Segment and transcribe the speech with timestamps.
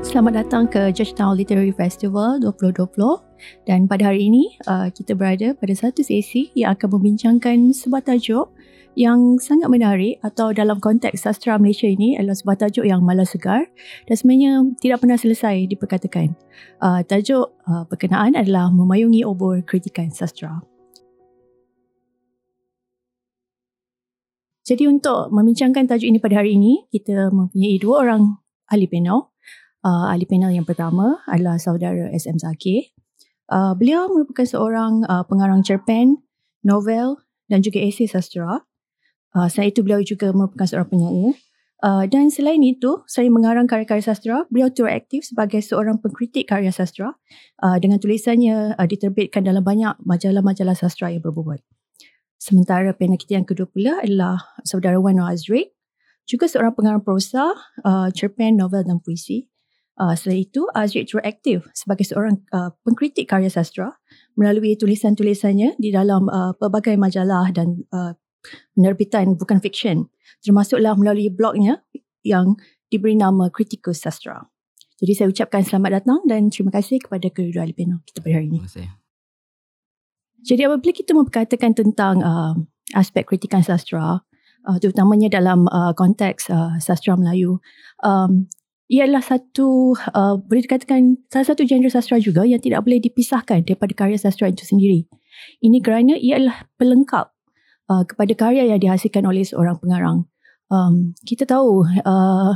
[0.00, 2.88] Selamat datang ke Georgetown Literary Festival 2020
[3.68, 8.48] dan pada hari ini uh, kita berada pada satu sesi yang akan membincangkan sebuah tajuk
[8.96, 13.68] yang sangat menarik atau dalam konteks sastra Malaysia ini adalah sebuah tajuk yang malas segar
[14.08, 16.32] dan sebenarnya tidak pernah selesai diperkatakan.
[16.80, 20.64] Uh, tajuk uh, perkenaan adalah memayungi obor kritikan sastra.
[24.64, 28.40] Jadi untuk membincangkan tajuk ini pada hari ini, kita mempunyai dua orang
[28.70, 29.29] ahli panel
[29.84, 32.92] uh, ahli panel yang pertama adalah saudara SM Zakir.
[33.50, 36.22] Uh, beliau merupakan seorang uh, pengarang cerpen,
[36.62, 37.18] novel
[37.50, 38.62] dan juga esei sastra.
[39.34, 41.34] Uh, selain itu beliau juga merupakan seorang penyanyi.
[41.80, 44.44] Uh, dan selain itu, saya mengarang karya-karya sastra.
[44.52, 47.16] Beliau turut aktif sebagai seorang pengkritik karya sastra
[47.64, 51.64] uh, dengan tulisannya uh, diterbitkan dalam banyak majalah-majalah sastra yang berbobot.
[52.36, 55.72] Sementara panel kita yang kedua pula adalah saudara Wan Azri,
[56.28, 57.52] juga seorang pengarang prosa,
[57.82, 59.49] uh, cerpen, novel dan puisi.
[60.00, 64.00] Uh, selain itu, Azri turut aktif sebagai seorang uh, pengkritik karya sastra
[64.32, 68.16] melalui tulisan-tulisannya di dalam uh, pelbagai majalah dan uh,
[68.72, 70.08] penerbitan bukan fiksyen
[70.40, 71.84] termasuklah melalui blognya
[72.24, 72.56] yang
[72.88, 74.48] diberi nama Kritikus Sastra.
[75.00, 78.52] Jadi saya ucapkan selamat datang dan terima kasih kepada kedua ahli panel kita pada hari
[78.52, 78.60] ini.
[78.60, 78.88] Terima kasih.
[80.40, 82.52] Jadi apabila kita memperkatakan tentang uh,
[82.96, 84.20] aspek kritikan sastra,
[84.64, 87.60] uh, terutamanya dalam uh, konteks uh, sastra Melayu,
[88.04, 88.48] um,
[88.90, 93.62] ia adalah satu uh, boleh dikatakan salah satu genre sastra juga yang tidak boleh dipisahkan
[93.62, 95.06] daripada karya sastra itu sendiri.
[95.62, 97.30] Ini kerana ia adalah pelengkap
[97.86, 100.26] uh, kepada karya yang dihasilkan oleh seorang pengarang.
[100.74, 102.52] Um, kita tahu uh,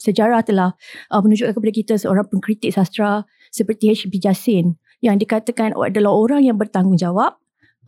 [0.00, 0.72] sejarah telah
[1.12, 4.16] uh, menunjukkan kepada kita seorang pengkritik sastra seperti H.B.
[4.16, 7.36] Jasin yang dikatakan adalah orang yang bertanggungjawab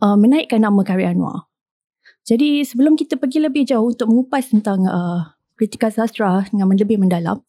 [0.05, 1.49] uh, menaikkan nama karya Anwar.
[2.21, 7.43] Jadi sebelum kita pergi lebih jauh untuk mengupas tentang uh, kritika sastra dengan lebih mendalam.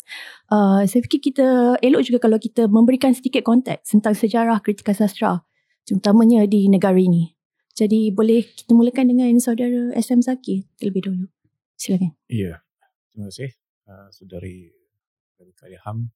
[0.50, 5.46] Uh, saya fikir kita elok juga kalau kita memberikan sedikit konteks tentang sejarah kritika sastra
[5.86, 7.38] terutamanya di negara ini.
[7.78, 11.26] Jadi boleh kita mulakan dengan saudara SM Zaki terlebih dahulu.
[11.78, 12.18] Silakan.
[12.26, 12.66] Ya,
[13.14, 13.54] terima kasih
[13.86, 14.74] uh, saudari
[15.38, 16.10] dari Kali Ham.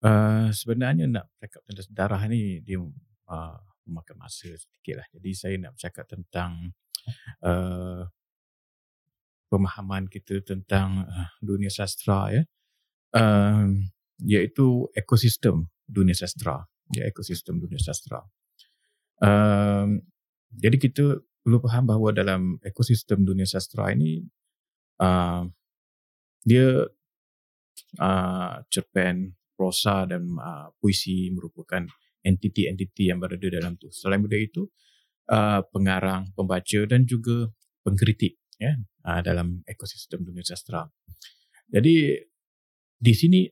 [0.00, 5.06] Uh, sebenarnya nak cakap tentang sejarah ni dia uh, memakan masa sedikit lah.
[5.12, 6.72] Jadi saya nak bercakap tentang
[7.44, 8.06] uh,
[9.50, 12.42] pemahaman kita tentang uh, dunia sastra ya.
[13.10, 13.90] Um,
[14.22, 16.62] iaitu ekosistem dunia sastra
[16.94, 18.22] ya ekosistem dunia sastra.
[19.20, 20.02] Um,
[20.50, 21.04] jadi kita
[21.42, 24.22] perlu faham bahawa dalam ekosistem dunia sastra ini
[24.98, 25.46] uh,
[26.42, 26.88] dia
[28.00, 31.84] uh, cerpen prosa dan uh, puisi merupakan
[32.20, 33.88] entiti-entiti yang berada dalam tu.
[33.92, 34.62] Selain daripada itu
[35.32, 37.48] uh, pengarang pembaca dan juga
[37.84, 40.84] pengkritik ya uh, dalam ekosistem dunia sastra.
[41.70, 42.18] Jadi
[43.00, 43.46] di sini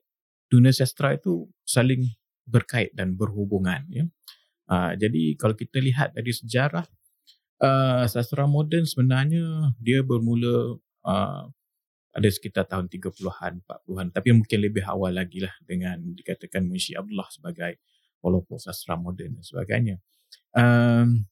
[0.48, 2.04] dunia sastra itu saling
[2.48, 4.04] berkait dan berhubungan ya.
[4.68, 6.84] Uh, jadi kalau kita lihat dari sejarah
[7.64, 10.76] uh, sastra moden sebenarnya dia bermula
[11.08, 11.44] uh,
[12.12, 17.28] ada sekitar tahun 30-an, 40-an tapi mungkin lebih awal lagi lah dengan dikatakan Munshi Abdullah
[17.30, 17.78] sebagai
[18.18, 19.96] pelopor sastra moden dan sebagainya.
[20.52, 21.28] Um,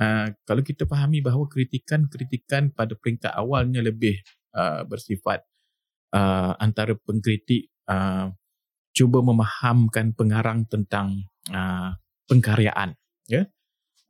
[0.00, 4.16] Uh, kalau kita fahami bahawa kritikan-kritikan pada peringkat awalnya lebih
[4.56, 5.44] uh, bersifat
[6.16, 8.32] uh, antara pengkritik uh,
[8.96, 11.20] cuba memahamkan pengarang tentang
[11.52, 11.92] uh,
[12.24, 12.96] pengkaryaan
[13.28, 13.44] ya.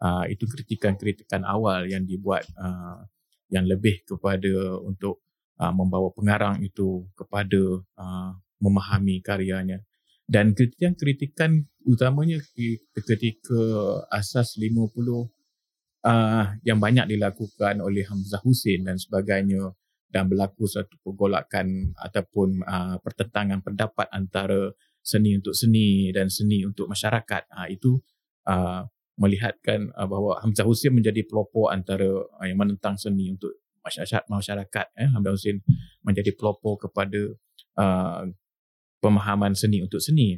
[0.01, 3.05] Uh, itu kritikan-kritikan awal yang dibuat uh,
[3.53, 5.21] yang lebih kepada untuk
[5.61, 9.83] uh, membawa pengarang itu kepada uh, memahami karyanya.
[10.31, 12.39] Dan kritikan-kritikan utamanya
[12.95, 13.61] ketika
[14.15, 14.87] asas 50
[16.05, 19.73] uh, yang banyak dilakukan oleh Hamzah Hussein dan sebagainya
[20.11, 26.91] dan berlaku satu pergolakan ataupun uh, pertentangan pendapat antara seni untuk seni dan seni untuk
[26.91, 27.47] masyarakat.
[27.55, 27.91] Uh, itu
[28.51, 28.85] uh,
[29.21, 34.87] melihatkan uh, bahawa Hamzah Hussein menjadi pelopor antara uh, yang menentang seni untuk masyarakat masyarakat
[34.97, 35.59] eh Hamzah Hussein
[36.05, 37.33] menjadi pelopor kepada
[37.81, 38.29] uh,
[39.01, 40.37] pemahaman seni untuk seni.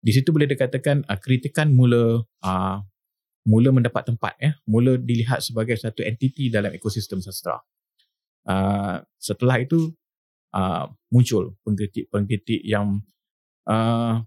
[0.00, 2.76] Di situ boleh dikatakan uh, kritikan mula uh,
[3.48, 7.56] mula mendapat tempat ya mula dilihat sebagai satu entiti dalam ekosistem sastra.
[8.44, 9.92] Uh, setelah itu
[10.56, 13.00] uh, muncul pengkritik-pengkritik yang
[13.68, 14.20] uh,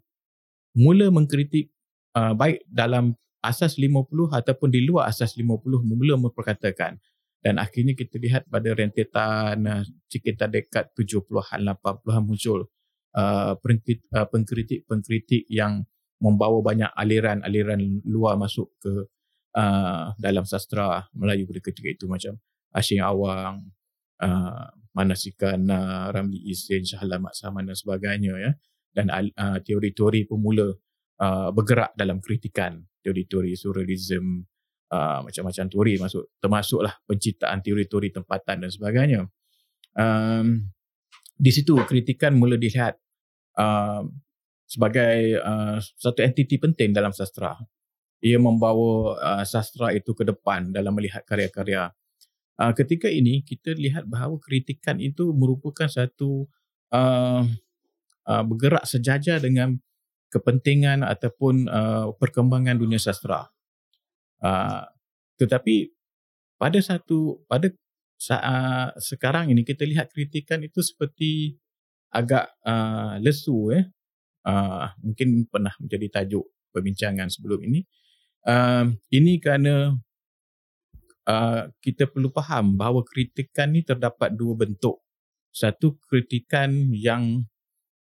[0.78, 1.74] mula mengkritik
[2.18, 6.98] uh, baik dalam asas 50 ataupun di luar asas 50 mula memperkatakan.
[7.44, 12.72] Dan akhirnya kita lihat pada rentetan sekitar dekat 70-an 80-an muncul
[13.20, 13.60] uh,
[14.32, 15.84] pengkritik-pengkritik yang
[16.24, 19.12] membawa banyak aliran-aliran luar masuk ke
[19.60, 22.40] uh, dalam sastra Melayu pada ketika itu macam
[22.72, 23.68] Asyik Awang,
[24.24, 24.66] uh,
[24.96, 28.52] Manasikan, uh, Ramli Isin, Syahla Maksaman dan sebagainya ya.
[28.96, 30.72] dan uh, teori-teori pemula
[31.20, 34.48] uh, bergerak dalam kritikan teori-teori surrealism
[34.94, 39.20] uh, macam-macam teori masuk termasuklah penciptaan teori-teori tempatan dan sebagainya
[39.98, 40.72] um,
[41.34, 42.96] di situ kritikan mula dilihat
[43.58, 44.06] uh,
[44.74, 47.54] sebagai uh, satu entiti penting dalam sastra
[48.24, 51.94] ia membawa uh, sastra itu ke depan dalam melihat karya-karya
[52.58, 56.50] uh, ketika ini kita lihat bahawa kritikan itu merupakan satu
[56.90, 57.46] uh,
[58.26, 59.78] uh, bergerak sejajar dengan
[60.34, 63.46] kepentingan ataupun uh, perkembangan dunia sastra.
[64.42, 64.82] Uh,
[65.38, 65.94] tetapi
[66.58, 67.70] pada satu pada
[68.18, 71.60] saat sekarang ini kita lihat kritikan itu seperti
[72.10, 73.86] agak uh, lesu eh.
[74.44, 76.46] Uh, mungkin pernah menjadi tajuk
[76.76, 77.88] perbincangan sebelum ini.
[78.44, 79.96] Uh, ini kerana
[81.28, 85.00] uh, kita perlu faham bahawa kritikan ni terdapat dua bentuk.
[85.54, 87.46] Satu kritikan yang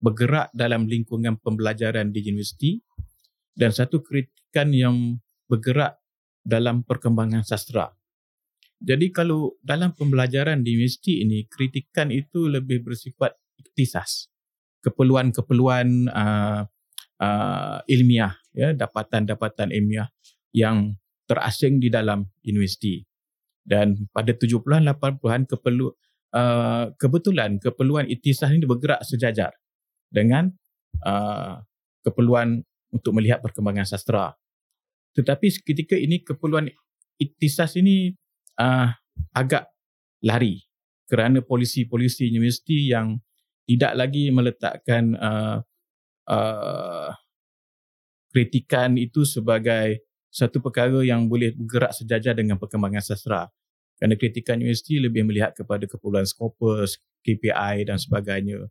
[0.03, 2.81] bergerak dalam lingkungan pembelajaran di universiti
[3.55, 6.01] dan satu kritikan yang bergerak
[6.43, 7.93] dalam perkembangan sastra.
[8.83, 14.32] Jadi kalau dalam pembelajaran di universiti ini, kritikan itu lebih bersifat iktisas.
[14.83, 16.61] Keperluan-keperluan uh,
[17.23, 20.11] uh, ilmiah, ya, dapatan-dapatan ilmiah
[20.51, 22.99] yang terasing di dalam universiti.
[23.63, 25.87] Dan pada 70-an, 80-an, keperlu,
[26.35, 29.55] uh, kebetulan keperluan iktisas ini bergerak sejajar
[30.11, 30.51] dengan
[31.01, 31.63] uh,
[32.03, 32.59] keperluan
[32.91, 34.35] untuk melihat perkembangan sastra.
[35.15, 36.67] Tetapi ketika ini keperluan
[37.17, 38.11] iktisas ini
[38.59, 38.91] uh,
[39.31, 39.71] agak
[40.21, 40.61] lari
[41.07, 43.21] kerana polisi-polisi universiti yang
[43.63, 45.57] tidak lagi meletakkan uh,
[46.27, 47.09] uh,
[48.33, 53.45] kritikan itu sebagai satu perkara yang boleh bergerak sejajar dengan perkembangan sastra.
[54.01, 58.67] Kerana kritikan universiti lebih melihat kepada keperluan skopus, KPI dan sebagainya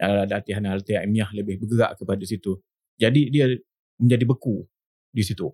[0.00, 2.58] uh, latihan-latihan ilmiah lebih bergerak kepada situ.
[2.98, 3.52] Jadi dia
[4.00, 4.64] menjadi beku
[5.14, 5.52] di situ.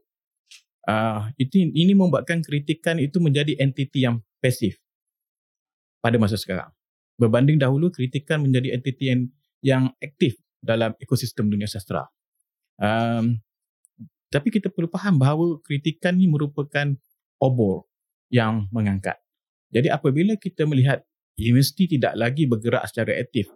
[0.88, 4.81] Uh, itu, ini membuatkan kritikan itu menjadi entiti yang pasif
[6.00, 6.73] pada masa sekarang.
[7.20, 9.28] Berbanding dahulu, kritikan menjadi entiti yang,
[9.61, 12.08] yang aktif dalam ekosistem dunia sastra.
[12.81, 13.44] Um,
[14.32, 16.96] tapi kita perlu faham bahawa kritikan ini merupakan
[17.37, 17.84] obor
[18.32, 19.20] yang mengangkat.
[19.69, 21.05] Jadi apabila kita melihat
[21.37, 23.49] universiti tidak lagi bergerak secara aktif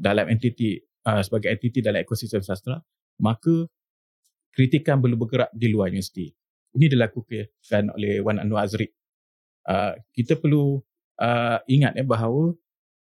[0.00, 2.80] dalam entiti uh, sebagai entiti dalam ekosistem sastra
[3.20, 3.68] maka
[4.56, 6.32] kritikan perlu bergerak di luar universiti
[6.74, 8.88] ini dilakukan oleh Wan Anwar Azri
[9.68, 10.80] uh, kita perlu
[11.20, 12.56] uh, ingat ya bahawa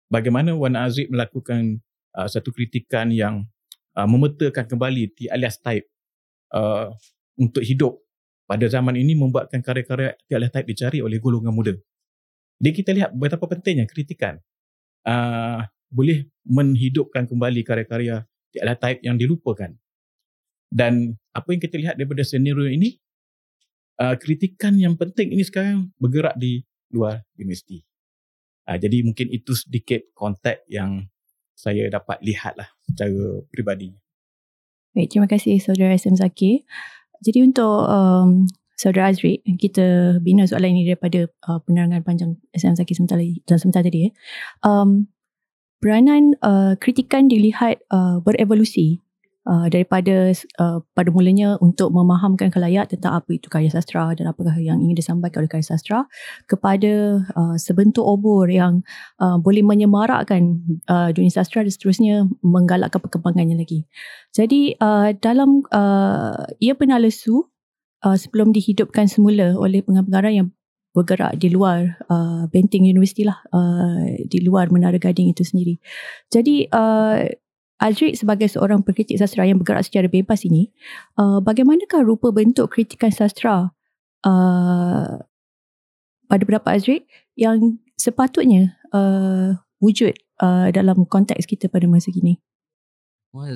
[0.09, 1.79] bagaimana Wan Azri melakukan
[2.17, 3.47] uh, satu kritikan yang
[3.95, 5.87] uh, memetakan kembali T alias type
[6.53, 6.91] uh,
[7.39, 8.01] untuk hidup
[8.49, 11.73] pada zaman ini membuatkan karya-karya T alias type dicari oleh golongan muda
[12.59, 14.41] jadi kita lihat betapa pentingnya kritikan
[15.07, 19.73] uh, boleh menghidupkan kembali karya-karya Tiada Type yang dilupakan.
[20.69, 22.97] Dan apa yang kita lihat daripada senario ini,
[24.01, 26.61] uh, kritikan yang penting ini sekarang bergerak di
[26.93, 27.81] luar universiti.
[28.69, 31.09] Uh, jadi mungkin itu sedikit konteks yang
[31.57, 33.97] saya dapat lihat lah secara peribadi.
[34.93, 36.61] Baik, terima kasih Saudara SM Zaki.
[37.25, 38.45] Jadi untuk um,
[38.77, 43.17] Saudara Azri, kita bina soalan ini daripada uh, penerangan panjang SM Zaki sebentar,
[43.57, 44.07] sebentar tadi.
[44.07, 44.13] Eh.
[44.61, 45.09] Um,
[45.81, 49.01] peranan uh, kritikan dilihat uh, berevolusi
[49.49, 50.29] uh, daripada
[50.61, 54.93] uh, pada mulanya untuk memahamkan kelayak tentang apa itu karya sastra dan apakah yang ingin
[54.93, 56.05] disampaikan oleh karya sastra
[56.45, 58.85] kepada uh, sebentuk obor yang
[59.17, 63.89] uh, boleh menyemarakkan uh, dunia sastra dan seterusnya menggalakkan perkembangannya lagi.
[64.31, 67.49] Jadi uh, dalam uh, ia pernah lesu
[68.05, 70.49] uh, sebelum dihidupkan semula oleh pengarang-pengarang yang
[70.89, 75.77] bergerak di luar uh, Benting University lah uh, di luar Menara Gading itu sendiri.
[76.33, 77.29] Jadi uh,
[77.79, 80.67] Aldrich sebagai seorang pengkritik sastra yang bergerak secara bebas ini,
[81.15, 83.71] uh, bagaimanakah rupa bentuk kritikan sastra
[84.27, 85.15] uh,
[86.27, 87.07] pada pendapat Aldrich
[87.39, 90.11] yang sepatutnya uh, wujud
[90.43, 92.43] uh, dalam konteks kita pada masa kini?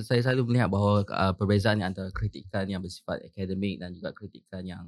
[0.06, 4.88] Saya selalu melihat bahawa uh, perbezaan antara kritikan yang bersifat akademik dan juga kritikan yang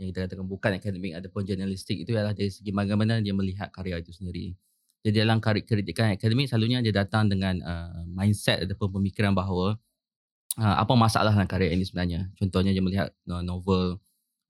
[0.00, 4.00] yang kita katakan bukan akademik ataupun jurnalistik itu adalah dari segi bagaimana dia melihat karya
[4.00, 4.56] itu sendiri.
[5.02, 9.74] Jadi dalam kritikan akademik selalunya dia datang dengan uh, mindset ataupun pemikiran bahawa
[10.58, 12.30] uh, apa masalah dalam karya ini sebenarnya.
[12.38, 13.98] Contohnya dia melihat novel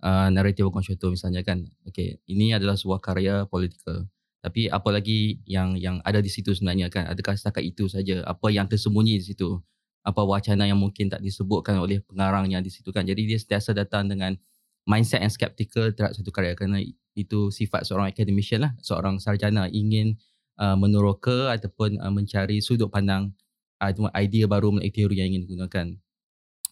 [0.05, 1.65] uh, naratif concerto misalnya kan.
[1.89, 4.05] Okay, ini adalah sebuah karya politikal.
[4.45, 7.09] Tapi apa lagi yang yang ada di situ sebenarnya kan?
[7.09, 8.21] Adakah setakat itu saja?
[8.29, 9.57] Apa yang tersembunyi di situ?
[10.05, 13.09] Apa wacana yang mungkin tak disebutkan oleh pengarangnya di situ kan?
[13.09, 14.37] Jadi dia sentiasa datang dengan
[14.85, 16.83] mindset yang skeptical terhadap satu karya kerana
[17.15, 20.17] itu sifat seorang academician lah seorang sarjana ingin
[20.59, 23.33] uh, meneroka ataupun uh, mencari sudut pandang
[23.81, 25.87] uh, idea baru melalui teori yang ingin digunakan.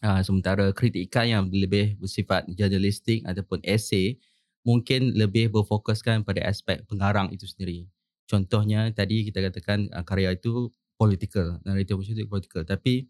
[0.01, 4.17] Uh, sementara kritikan yang lebih bersifat jurnalistik ataupun esei
[4.65, 7.85] mungkin lebih berfokuskan pada aspek pengarang itu sendiri.
[8.25, 12.65] Contohnya tadi kita katakan uh, karya itu political, narrative itu political.
[12.65, 13.09] Tapi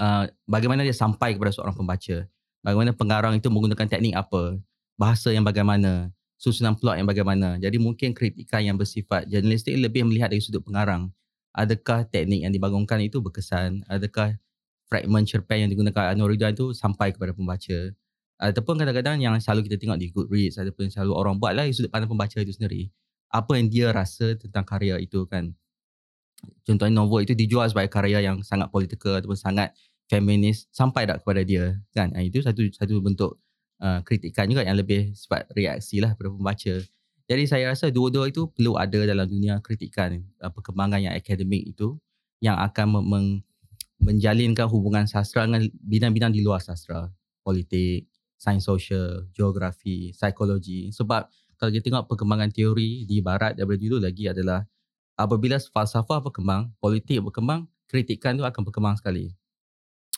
[0.00, 2.24] uh, bagaimana dia sampai kepada seorang pembaca?
[2.62, 4.60] Bagaimana pengarang itu menggunakan teknik apa?
[4.94, 6.14] Bahasa yang bagaimana?
[6.42, 7.54] Susunan plot yang bagaimana?
[7.62, 11.14] Jadi mungkin kritikan yang bersifat jurnalistik lebih melihat dari sudut pengarang.
[11.54, 13.86] Adakah teknik yang dibangunkan itu berkesan?
[13.86, 14.34] Adakah
[14.90, 17.94] fragment cerpen yang digunakan Anwar Ridwan tu sampai kepada pembaca
[18.42, 22.10] ataupun kadang-kadang yang selalu kita tengok di Goodreads ataupun selalu orang buat lah sudut pandang
[22.10, 22.90] pembaca itu sendiri
[23.30, 25.54] apa yang dia rasa tentang karya itu kan
[26.66, 29.70] contohnya novel itu dijual sebagai karya yang sangat politikal ataupun sangat
[30.10, 33.38] feminis sampai tak kepada dia kan itu satu satu bentuk
[33.82, 36.74] uh, kritikan juga yang lebih sebab reaksi lah kepada pembaca.
[37.26, 41.98] Jadi saya rasa dua-dua itu perlu ada dalam dunia kritikan uh, perkembangan yang akademik itu
[42.38, 43.28] yang akan meng,
[44.02, 47.10] menjalinkan hubungan sastra dengan bidang-bidang di luar sastra.
[47.42, 48.06] Politik,
[48.38, 50.90] sains sosial, geografi, psikologi.
[50.94, 51.26] Sebab
[51.58, 54.66] kalau kita tengok perkembangan teori di barat daripada dulu lagi adalah
[55.14, 59.30] apabila falsafah berkembang, politik berkembang, kritikan tu akan berkembang sekali.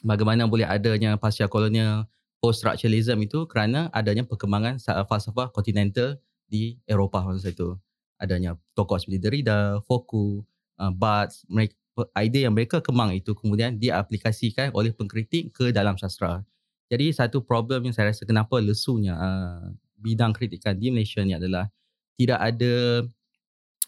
[0.00, 2.08] Bagaimana boleh adanya pasca kolonial
[2.44, 4.76] post-structuralism itu kerana adanya perkembangan
[5.08, 7.72] falsafah kontinental di Eropah masa itu.
[8.20, 10.44] Adanya tokoh seperti Derrida, Foucault,
[10.76, 11.72] uh, Barthes, mereka,
[12.20, 16.44] idea yang mereka kembang itu kemudian diaplikasikan oleh pengkritik ke dalam sastra.
[16.92, 21.72] Jadi satu problem yang saya rasa kenapa lesunya uh, bidang kritikan di Malaysia ni adalah
[22.20, 23.08] tidak ada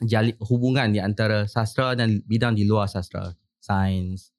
[0.00, 3.36] jali, hubungan di antara sastra dan bidang di luar sastra.
[3.60, 4.32] Sains,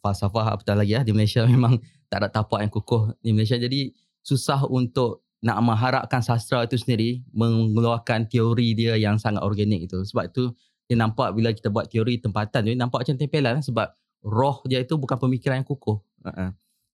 [0.00, 1.76] falsafah apatah lagi ya di Malaysia memang
[2.10, 3.56] tak ada tapak yang kukuh di Malaysia.
[3.56, 10.04] Jadi susah untuk nak mengharapkan sastra itu sendiri mengeluarkan teori dia yang sangat organik itu.
[10.04, 10.52] Sebab itu
[10.90, 13.94] dia nampak bila kita buat teori tempatan dia nampak macam tempelan sebab
[14.26, 16.02] roh dia itu bukan pemikiran yang kukuh.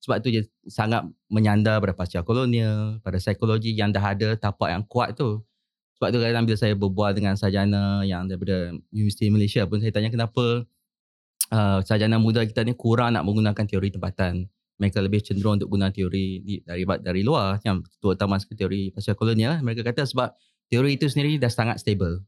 [0.05, 4.87] Sebab itu dia sangat menyandar pada pasca kolonial, pada psikologi yang dah ada tapak yang
[4.87, 5.43] kuat tu.
[5.99, 10.13] Sebab tu kadang bila saya berbual dengan sarjana yang daripada Universiti Malaysia pun saya tanya
[10.13, 10.69] kenapa
[11.51, 14.47] uh, sarjana muda kita ni kurang nak menggunakan teori tempatan.
[14.77, 19.65] Mereka lebih cenderung untuk guna teori dari dari luar yang terutama teori pasca kolonial.
[19.65, 20.37] Mereka kata sebab
[20.69, 22.21] teori itu sendiri dah sangat stable.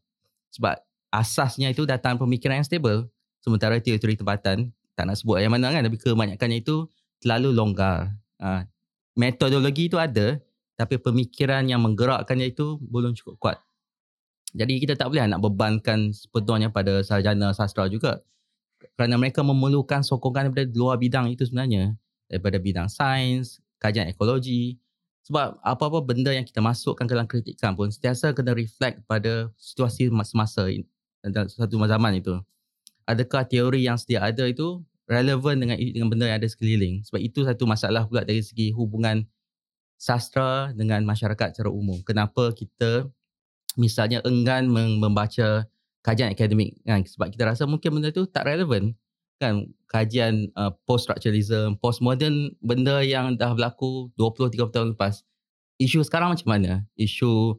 [0.56, 0.80] Sebab
[1.12, 3.08] asasnya itu datang pemikiran yang stable.
[3.44, 6.90] Sementara teori-teori tempatan, tak nak sebut yang mana kan, tapi kebanyakannya itu
[7.22, 8.18] terlalu longgar.
[8.42, 8.66] Ha,
[9.14, 10.42] metodologi itu ada,
[10.74, 13.58] tapi pemikiran yang menggerakkannya itu belum cukup kuat.
[14.56, 18.24] Jadi kita tak boleh nak bebankan sepenuhnya pada sarjana sastra juga.
[18.94, 21.98] Kerana mereka memerlukan sokongan daripada luar bidang itu sebenarnya.
[22.28, 24.76] Daripada bidang sains, kajian ekologi.
[25.24, 30.08] Sebab apa-apa benda yang kita masukkan ke dalam kritikan pun sentiasa kena reflect pada situasi
[30.08, 30.64] semasa
[31.20, 32.32] dalam satu zaman itu.
[33.04, 37.04] Adakah teori yang sedia ada itu relevan dengan dengan benda yang ada sekeliling?
[37.04, 39.24] Sebab itu satu masalah pula dari segi hubungan
[40.00, 42.00] sastra dengan masyarakat secara umum.
[42.04, 43.08] Kenapa kita
[43.76, 45.68] misalnya enggan membaca
[46.00, 47.04] kajian akademik kan?
[47.04, 48.96] Sebab kita rasa mungkin benda itu tak relevan
[49.38, 55.22] kan kajian uh, post structuralism postmodern benda yang dah berlaku 20 30 tahun lepas.
[55.78, 56.82] Isu sekarang macam mana?
[56.98, 57.56] Isu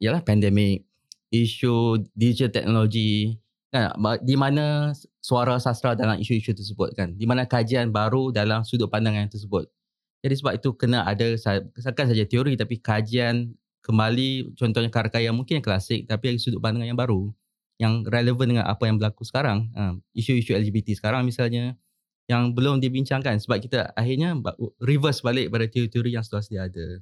[0.00, 0.84] ialah pandemik
[1.30, 3.38] isu digital teknologi
[3.72, 3.94] kan?
[4.22, 4.92] Di mana
[5.22, 7.16] suara sastra dalam isu-isu tersebut kan?
[7.16, 9.66] Di mana kajian baru dalam sudut pandangan tersebut.
[10.20, 11.24] Jadi sebab itu kena ada
[11.64, 17.00] bukan saja teori tapi kajian kembali contohnya karya-karya mungkin yang klasik tapi sudut pandangan yang
[17.00, 17.32] baru
[17.80, 21.80] yang relevan dengan apa yang berlaku sekarang ha, isu-isu LGBT sekarang misalnya
[22.28, 24.36] yang belum dibincangkan sebab kita akhirnya
[24.84, 27.00] reverse balik pada teori-teori yang sudah ada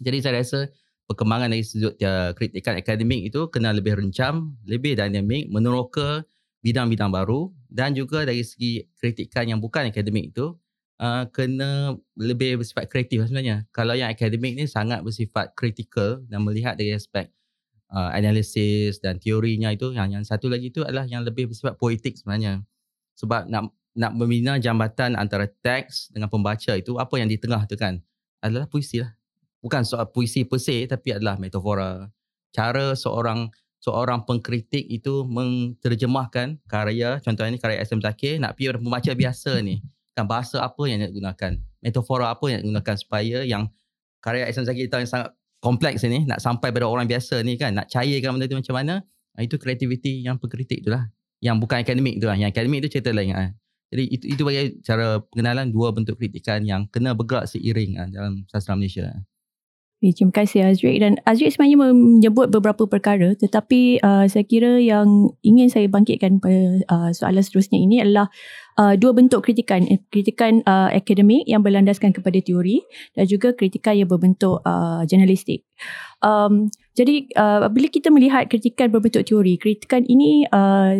[0.00, 0.72] jadi saya rasa
[1.06, 6.24] perkembangan dari sudut ya, kritikan akademik itu kena lebih rencam, lebih dinamik, meneroka
[6.62, 10.54] bidang-bidang baru dan juga dari segi kritikan yang bukan akademik itu
[11.02, 13.66] uh, kena lebih bersifat kreatif sebenarnya.
[13.74, 17.28] Kalau yang akademik ni sangat bersifat kritikal dan melihat dari aspek
[17.92, 22.16] uh, analisis dan teorinya itu yang yang satu lagi itu adalah yang lebih bersifat poetik
[22.16, 22.64] sebenarnya.
[23.14, 27.76] Sebab nak nak membina jambatan antara teks dengan pembaca itu apa yang di tengah tu
[27.76, 28.00] kan
[28.40, 29.12] adalah puisi lah.
[29.62, 32.08] Bukan soal puisi per se tapi adalah metafora.
[32.50, 39.12] Cara seorang seorang pengkritik itu menterjemahkan karya contohnya ni karya SM Zakir nak pergi pembaca
[39.12, 39.84] biasa ni.
[40.12, 41.52] Kan bahasa apa yang nak gunakan?
[41.84, 43.68] Metafora apa yang nak gunakan supaya yang
[44.24, 47.78] karya SM Zakir itu yang sangat kompleks ni nak sampai pada orang biasa ni kan
[47.78, 48.94] nak cairkan benda tu macam mana
[49.38, 51.06] ah, itu kreativiti yang pengkritik tu lah
[51.38, 53.54] yang bukan akademik tu lah yang akademik tu cerita lain lah.
[53.94, 58.74] jadi itu itu bagi cara pengenalan dua bentuk kritikan yang kena bergerak seiring dalam sastra
[58.74, 59.14] Malaysia
[60.02, 65.30] Okay, terima kasih Azri dan Azri sebenarnya menyebut beberapa perkara tetapi uh, saya kira yang
[65.46, 68.26] ingin saya bangkitkan pada uh, soalan seterusnya ini adalah
[68.82, 72.82] uh, dua bentuk kritikan kritikan uh, akademik yang berlandaskan kepada teori
[73.14, 75.70] dan juga kritikan yang berbentuk uh, jurnalistik.
[76.18, 76.66] Um,
[76.98, 80.98] jadi uh, bila kita melihat kritikan berbentuk teori, kritikan ini uh,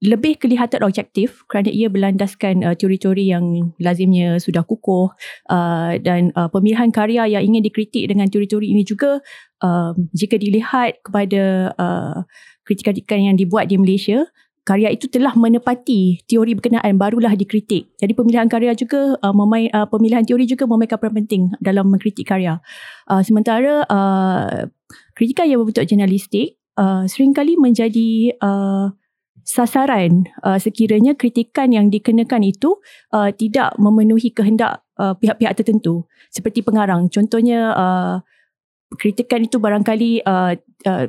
[0.00, 5.12] lebih kelihatan objektif kerana ia berlandaskan uh, teori-teori yang lazimnya sudah kukuh
[5.52, 9.20] uh, dan uh, pemilihan karya yang ingin dikritik dengan teori-teori ini juga
[9.60, 12.24] uh, jika dilihat kepada uh,
[12.64, 14.24] kritikan-kritikan yang dibuat di Malaysia
[14.64, 17.90] karya itu telah menepati teori berkenaan barulah dikritik.
[17.96, 22.28] Jadi pemilihan karya juga uh, memain uh, pemilihan teori juga memainkan peran penting dalam mengkritik
[22.28, 22.60] karya.
[23.08, 24.68] Uh, sementara uh,
[25.16, 28.94] kritikan yang berbentuk jurnalistik uh, seringkali menjadi uh,
[29.50, 32.78] sasaran uh, sekiranya kritikan yang dikenakan itu
[33.10, 36.06] uh, tidak memenuhi kehendak uh, pihak-pihak tertentu.
[36.30, 37.10] Seperti pengarang.
[37.10, 38.16] Contohnya uh,
[38.94, 40.54] kritikan itu barangkali uh,
[40.86, 41.06] uh,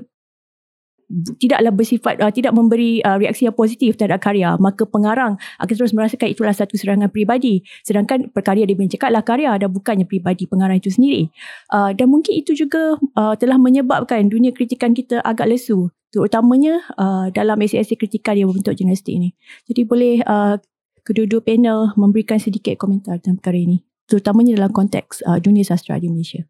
[1.38, 4.58] tidaklah bersifat uh, tidak memberi uh, reaksi yang positif terhadap karya.
[4.58, 7.62] Maka pengarang akan terus merasakan itulah satu serangan peribadi.
[7.86, 11.30] Sedangkan perkarya dia mencakaplah karya dan bukannya peribadi pengarang itu sendiri.
[11.70, 17.32] Uh, dan mungkin itu juga uh, telah menyebabkan dunia kritikan kita agak lesu terutamanya uh,
[17.32, 19.30] dalam esei-esei kritikan yang berbentuk jurnalistik ini.
[19.66, 20.60] Jadi boleh uh,
[21.08, 23.88] kedua-dua panel memberikan sedikit komentar tentang perkara ini.
[24.06, 26.44] Terutamanya dalam konteks uh, dunia sastra di Malaysia.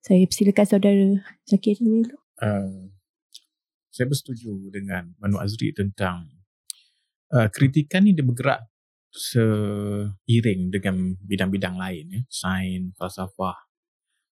[0.00, 1.08] Saya persilakan saudara
[1.44, 2.08] Zakir dulu.
[2.40, 2.88] Uh,
[3.92, 6.26] saya bersetuju dengan Manu Azri tentang
[7.30, 8.66] uh, kritikan ini dia bergerak
[9.14, 12.04] seiring dengan bidang-bidang lain.
[12.10, 12.20] Ya.
[12.26, 13.54] Sains, falsafah,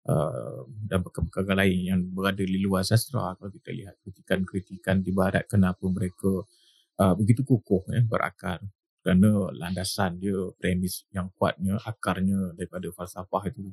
[0.08, 5.44] Uh, dan perkara-perkara lain yang berada di luar sastra kalau kita lihat kritikan-kritikan di barat
[5.44, 6.48] kenapa mereka
[6.96, 8.64] uh, begitu kukuh ya, berakar.
[9.04, 13.68] Kerana landasan dia premis yang kuatnya akarnya daripada falsafah itu.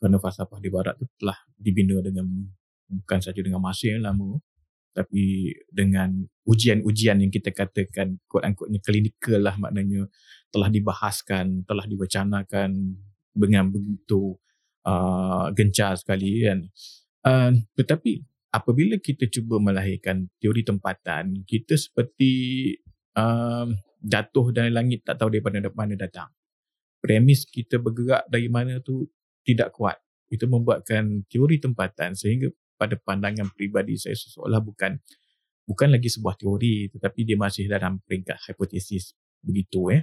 [0.00, 2.24] Kerana falsafah di barat itu telah dibina dengan
[2.88, 4.40] bukan saja dengan masa yang lama
[4.96, 10.10] tapi dengan ujian-ujian yang kita katakan quote-unquote klinikal lah maknanya
[10.50, 12.98] telah dibahaskan telah diwacanakan
[13.30, 14.34] dengan begitu
[14.88, 16.64] uh, gencar sekali kan.
[17.28, 22.30] Uh, tetapi apabila kita cuba melahirkan teori tempatan, kita seperti
[23.20, 23.68] uh,
[24.00, 26.32] jatuh dari langit tak tahu daripada mana datang.
[26.98, 29.06] Premis kita bergerak dari mana tu
[29.44, 30.00] tidak kuat.
[30.28, 34.98] Itu membuatkan teori tempatan sehingga pada pandangan peribadi saya seolah bukan
[35.66, 40.02] bukan lagi sebuah teori tetapi dia masih dalam peringkat hipotesis begitu eh.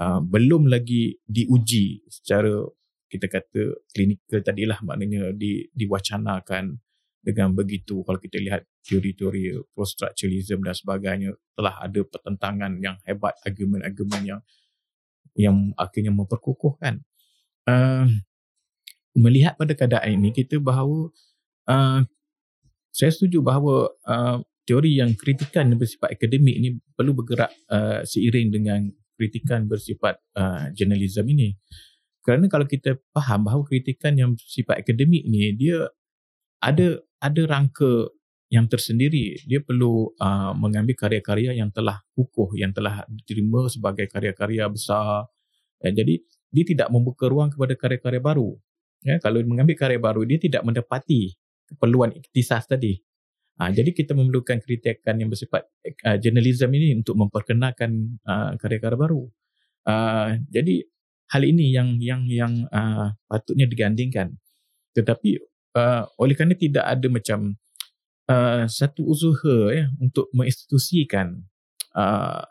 [0.00, 2.64] Uh, belum lagi diuji secara
[3.10, 6.78] kita kata klinikal tadilah maknanya di, diwacanakan
[7.20, 8.00] dengan begitu.
[8.06, 14.40] Kalau kita lihat teori-teori post-structuralism dan sebagainya telah ada pertentangan yang hebat argumen-argumen yang
[15.36, 17.02] yang akhirnya memperkukuhkan.
[17.68, 18.08] Uh,
[19.14, 21.12] melihat pada keadaan ini kita bahawa
[21.68, 22.00] uh,
[22.90, 28.48] saya setuju bahawa uh, teori yang kritikan yang bersifat akademik ini perlu bergerak uh, seiring
[28.54, 28.86] dengan
[29.18, 31.52] kritikan bersifat uh, journalism ini
[32.20, 35.88] kerana kalau kita faham bahawa kritikan yang sifat akademik ni dia
[36.60, 38.12] ada ada rangka
[38.50, 39.38] yang tersendiri.
[39.46, 45.30] Dia perlu uh, mengambil karya-karya yang telah kukuh yang telah diterima sebagai karya-karya besar.
[45.80, 48.58] Ya, jadi dia tidak membuka ruang kepada karya-karya baru.
[49.00, 51.32] Ya kalau mengambil karya baru dia tidak mendapati
[51.72, 53.00] keperluan iktisas tadi.
[53.60, 55.68] Ha, jadi kita memerlukan kritikan yang bersifat
[56.08, 59.22] uh, journalism ini untuk memperkenalkan uh, karya-karya baru.
[59.84, 60.84] Uh, jadi
[61.30, 64.34] hal ini yang yang yang uh, patutnya digandingkan
[64.94, 65.38] tetapi
[65.78, 67.54] uh, oleh kerana tidak ada macam
[68.26, 71.46] uh, satu usaha ya untuk menginstitusikan
[71.94, 72.42] uh,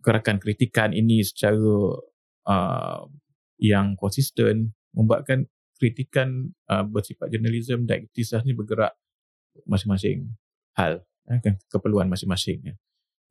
[0.00, 1.98] gerakan kritikan ini secara
[2.46, 3.02] uh,
[3.60, 8.94] yang konsisten membuatkan kritikan uh, bersifat jurnalisme dan iktisas ini bergerak
[9.66, 10.30] masing-masing
[10.78, 11.36] hal ya,
[11.68, 12.74] keperluan masing-masing ya.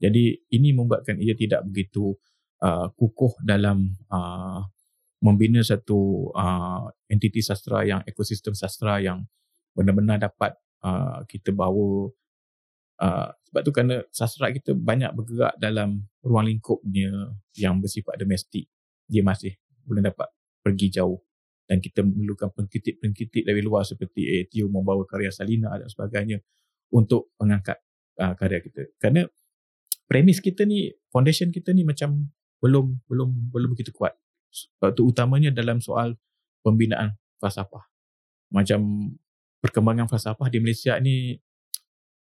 [0.03, 2.19] jadi ini membuatkan ia tidak begitu
[2.63, 4.63] uh, kukuh dalam uh,
[5.19, 9.27] membina satu uh, entiti sastra yang ekosistem sastra yang
[9.75, 12.07] benar-benar dapat uh, kita bawa
[13.03, 18.69] uh, sebab tu kerana sastra kita banyak bergerak dalam ruang lingkupnya yang bersifat domestik.
[19.09, 20.29] Dia masih boleh dapat
[20.61, 21.17] pergi jauh.
[21.69, 26.41] Dan kita memerlukan pengkritik-pengkritik dari luar seperti ATU membawa karya Salina dan sebagainya
[26.93, 27.77] untuk mengangkat
[28.17, 28.89] uh, karya kita.
[28.97, 29.29] Kerana
[30.09, 34.15] premis kita ni foundation kita ni macam belum belum belum begitu kuat.
[34.79, 36.15] Terutamanya dalam soal
[36.63, 37.87] pembinaan falsafah.
[38.51, 39.11] Macam
[39.63, 41.39] perkembangan falsafah di Malaysia ni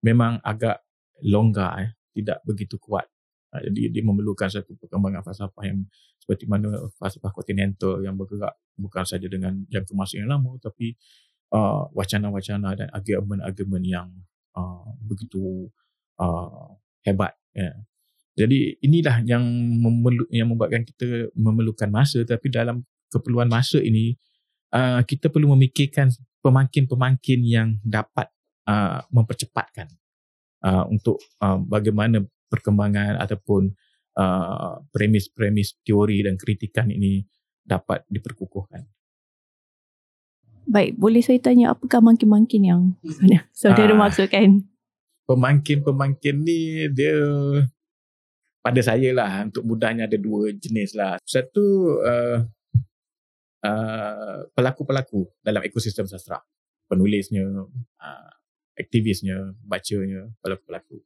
[0.02, 0.82] memang agak
[1.22, 3.06] longgar eh, tidak begitu kuat.
[3.54, 5.86] Ha, jadi dia memerlukan satu perkembangan falsafah yang
[6.18, 10.98] seperti mana falsafah kontinental yang bergerak bukan saja dengan jangka masa yang lama tapi
[11.54, 14.08] uh, wacana-wacana dan argumen-argumen yang
[14.58, 15.70] uh, begitu
[16.18, 16.74] uh,
[17.06, 17.38] hebat.
[17.54, 17.86] Yeah.
[18.34, 19.46] Jadi inilah yang
[19.78, 24.18] memelu- yang membuatkan kita memerlukan masa tapi dalam keperluan masa ini
[24.74, 26.10] uh, kita perlu memikirkan
[26.42, 28.26] pemangkin-pemangkin yang dapat
[28.66, 29.86] uh, mempercepatkan
[30.66, 33.70] uh, untuk uh, bagaimana perkembangan ataupun
[34.18, 37.22] uh, premis-premis teori dan kritikan ini
[37.62, 38.84] dapat diperkukuhkan.
[40.64, 42.82] Baik, boleh saya tanya apakah mangkin-mangkin yang
[43.54, 44.00] saudara Ah.
[44.08, 44.64] maksudkan?
[45.24, 47.16] Pemangkin-pemangkin ni dia
[48.64, 51.20] pada saya lah untuk mudahnya ada dua jenis lah.
[51.20, 52.40] Satu uh,
[53.60, 56.40] uh, pelaku-pelaku dalam ekosistem sastra.
[56.88, 58.30] Penulisnya, uh,
[58.72, 61.04] aktivisnya, bacanya, pelaku-pelaku.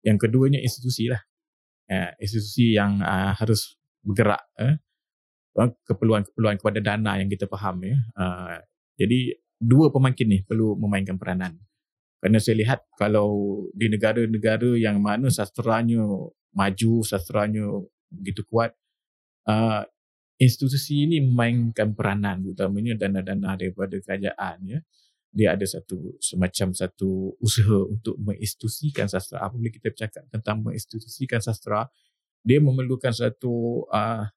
[0.00, 1.20] Yang keduanya institusi lah.
[1.92, 4.80] Uh, institusi yang uh, harus bergerak eh,
[5.84, 8.00] keperluan-keperluan kepada dana yang kita faham ya.
[8.16, 8.56] Uh,
[8.96, 11.60] jadi dua pemangkin ni perlu memainkan peranan.
[12.24, 16.00] Kerana saya lihat kalau di negara-negara yang mana sastranya
[16.54, 17.66] maju, sastranya
[18.08, 18.72] begitu kuat,
[19.50, 19.82] uh,
[20.38, 24.80] institusi ini memainkan peranan utamanya dana-dana daripada kerajaan ya.
[25.34, 29.42] Dia ada satu semacam satu usaha untuk menginstitusikan sastra.
[29.42, 31.90] Apabila kita bercakap tentang menginstitusikan sastra,
[32.46, 34.30] dia memerlukan satu uh,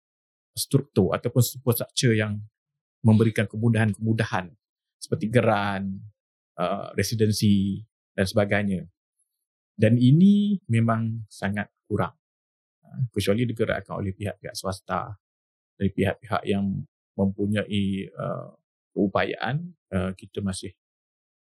[0.58, 2.42] struktur ataupun support structure yang
[3.06, 4.50] memberikan kemudahan-kemudahan
[4.98, 6.02] seperti geran,
[6.58, 7.86] uh, residensi
[8.18, 8.82] dan sebagainya.
[9.78, 12.14] Dan ini memang sangat kurang.
[12.84, 15.16] Uh, kecuali digerakkan oleh pihak-pihak swasta,
[15.78, 16.84] dari pihak-pihak yang
[17.18, 18.54] mempunyai uh,
[18.94, 20.74] keupayaan, uh, kita masih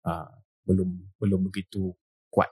[0.07, 0.31] uh,
[0.67, 1.95] belum belum begitu
[2.27, 2.51] kuat.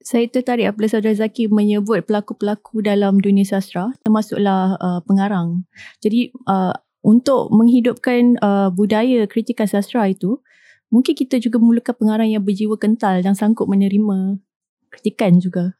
[0.00, 5.68] Saya tertarik apabila saudara Zaki menyebut pelaku-pelaku dalam dunia sastra, termasuklah uh, pengarang.
[6.00, 6.72] Jadi uh,
[7.04, 10.40] untuk menghidupkan uh, budaya kritikan sastra itu,
[10.88, 14.40] mungkin kita juga memerlukan pengarang yang berjiwa kental dan sanggup menerima
[14.88, 15.76] kritikan juga.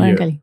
[0.00, 0.34] Barangkali.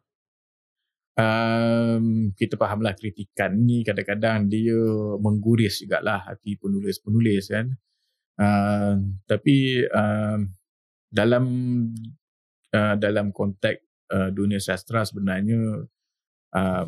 [1.20, 4.78] um, kita fahamlah kritikan ni kadang-kadang dia
[5.20, 7.68] mengguris jugalah hati penulis-penulis kan.
[8.40, 8.96] Uh,
[9.28, 10.50] tapi um,
[11.12, 11.46] dalam
[12.74, 13.80] uh, dalam konteks
[14.16, 15.84] uh, dunia sastra sebenarnya
[16.56, 16.86] uh,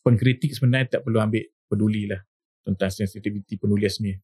[0.00, 2.20] pengkritik sebenarnya tak perlu ambil peduli lah
[2.64, 4.16] tentang sensitiviti penulis ni.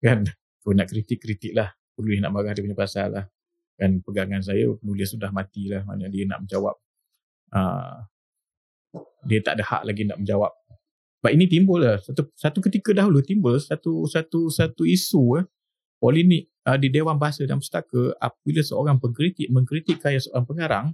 [0.00, 0.24] Kan?
[0.60, 3.24] Kalau nak kritik-kritik lah penulis nak marah dia punya pasal lah
[3.80, 5.80] kan pegangan saya penulis sudah mati lah.
[5.88, 6.76] Mana dia nak menjawab.
[7.50, 8.04] Uh,
[9.24, 10.52] dia tak ada hak lagi nak menjawab.
[11.20, 11.96] Sebab ini timbul lah.
[12.04, 15.44] Satu, satu ketika dahulu timbul satu satu satu isu eh,
[15.96, 20.86] polemik uh, di Dewan Bahasa dan Pustaka apabila seorang pengkritik mengkritik karya seorang pengarang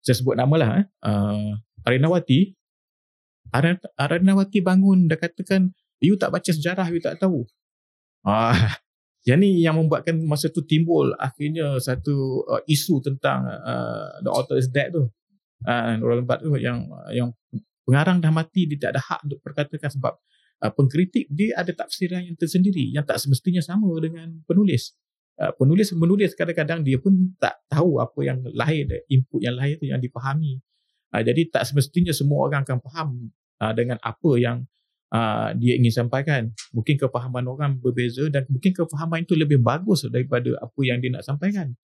[0.00, 1.50] saya sebut nama lah eh, uh,
[1.86, 2.56] Arinawati
[3.50, 5.62] Arin- Arinawati bangun dan katakan
[5.98, 7.44] you tak baca sejarah you tak tahu.
[8.22, 8.78] Ah,
[9.28, 14.56] yang ni yang membuatkan masa tu timbul akhirnya satu uh, isu tentang uh, the author
[14.56, 15.04] is dead tu.
[15.60, 17.28] Uh, Nurul Lembat tu yang yang
[17.84, 20.16] pengarang dah mati dia tak ada hak untuk perkatakan sebab
[20.64, 24.96] uh, pengkritik dia ada tafsiran yang tersendiri yang tak semestinya sama dengan penulis.
[25.36, 29.84] Uh, penulis menulis kadang-kadang dia pun tak tahu apa yang lahir input yang lahir tu
[29.84, 30.64] yang dipahami.
[31.12, 33.08] Uh, jadi tak semestinya semua orang akan faham
[33.60, 34.64] uh, dengan apa yang
[35.14, 40.54] uh, dia ingin sampaikan mungkin kefahaman orang berbeza dan mungkin kefahaman itu lebih bagus daripada
[40.58, 41.74] apa yang dia nak sampaikan.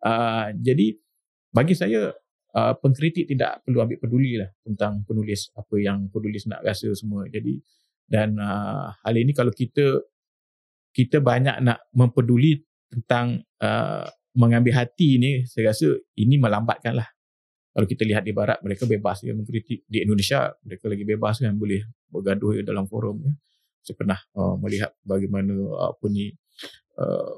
[0.00, 0.96] Uh, jadi
[1.50, 2.14] bagi saya
[2.54, 7.26] uh, pengkritik tidak perlu ambil peduli lah tentang penulis apa yang penulis nak rasa semua.
[7.26, 7.58] Jadi
[8.10, 10.02] dan uh, hal ini kalau kita
[10.90, 12.58] kita banyak nak mempeduli
[12.90, 17.06] tentang uh, mengambil hati ni saya rasa ini melambatkan lah
[17.70, 21.54] kalau kita lihat di barat mereka bebas ya mengkritik di Indonesia mereka lagi bebas kan
[21.54, 23.32] boleh bergaduh dalam forum ya.
[23.86, 26.34] saya pernah uh, melihat bagaimana uh, apa ni
[26.98, 27.32] uh,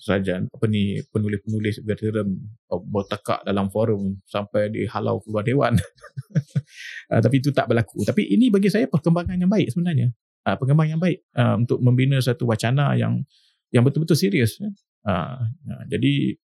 [0.00, 2.32] saja apa ni penulis-penulis veteran
[2.72, 5.76] uh, bertekak dalam forum sampai dihalau keluar dewan
[7.12, 10.08] uh, tapi itu tak berlaku tapi ini bagi saya perkembangan yang baik sebenarnya
[10.48, 13.20] uh, perkembangan yang baik uh, untuk membina satu wacana yang
[13.70, 14.72] yang betul-betul serius ya.
[15.04, 16.40] uh, uh, jadi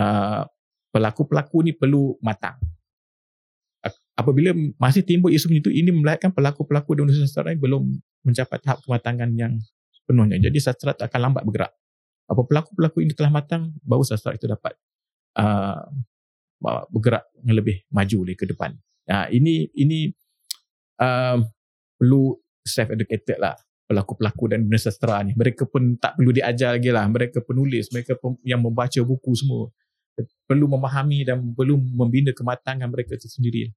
[0.00, 0.42] uh,
[0.98, 2.58] pelaku-pelaku ni perlu matang.
[4.18, 4.50] Apabila
[4.82, 7.86] masih timbul isu itu ini melihatkan pelaku-pelaku di Indonesia sastra ini belum
[8.26, 9.62] mencapai tahap kematangan yang
[10.10, 11.70] penuhnya jadi sastra akan lambat bergerak.
[12.26, 14.74] Apa pelaku-pelaku ini telah matang baru sastra itu dapat
[15.38, 15.86] uh,
[16.90, 18.74] bergerak yang lebih maju lagi ke depan.
[19.06, 20.10] Uh, ini ini
[20.98, 21.38] uh,
[21.94, 22.34] perlu
[22.66, 23.54] self educated lah
[23.86, 25.30] pelaku-pelaku dan dunia sastra ni.
[25.38, 27.06] Mereka pun tak perlu diajar lagi lah.
[27.06, 29.70] Mereka penulis mereka pem, yang membaca buku semua
[30.48, 33.70] perlu memahami dan perlu membina kematangan mereka itu sendiri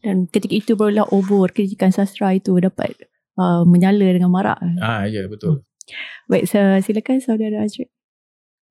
[0.00, 2.96] Dan ketika itu barulah obor kritikan sastra itu dapat
[3.36, 4.56] uh, menyala dengan marak.
[4.80, 5.60] Ah ya betul.
[6.30, 7.90] Baik, so, silakan saudara Azri.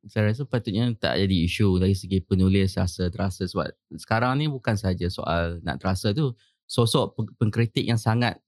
[0.08, 3.68] Saya rasa patutnya tak jadi isu dari segi penulis rasa terasa sebab
[4.00, 6.34] sekarang ni bukan saja soal nak terasa tu
[6.66, 8.40] sosok pengkritik yang sangat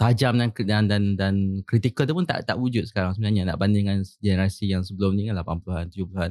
[0.00, 3.86] tajam dan dan dan, dan kritikal tu pun tak tak wujud sekarang sebenarnya nak banding
[3.86, 6.30] dengan generasi yang sebelum ni kan 80-an 70-an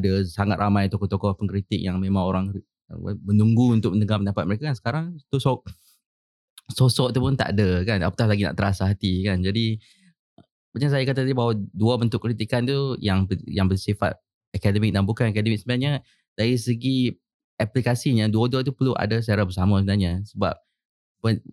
[0.00, 2.44] ada sangat ramai tokoh-tokoh pengkritik yang memang orang
[3.24, 4.76] menunggu untuk mendengar pendapat mereka kan.
[4.76, 5.68] Sekarang tu sosok
[6.72, 7.98] sosok tu pun tak ada kan.
[8.04, 9.40] Apatah lagi nak terasa hati kan.
[9.40, 9.76] Jadi
[10.74, 14.18] macam saya kata tadi bahawa dua bentuk kritikan tu yang yang bersifat
[14.50, 16.02] akademik dan bukan akademik sebenarnya
[16.34, 17.14] dari segi
[17.54, 20.26] aplikasinya dua-dua tu perlu ada secara bersama sebenarnya.
[20.26, 20.54] Sebab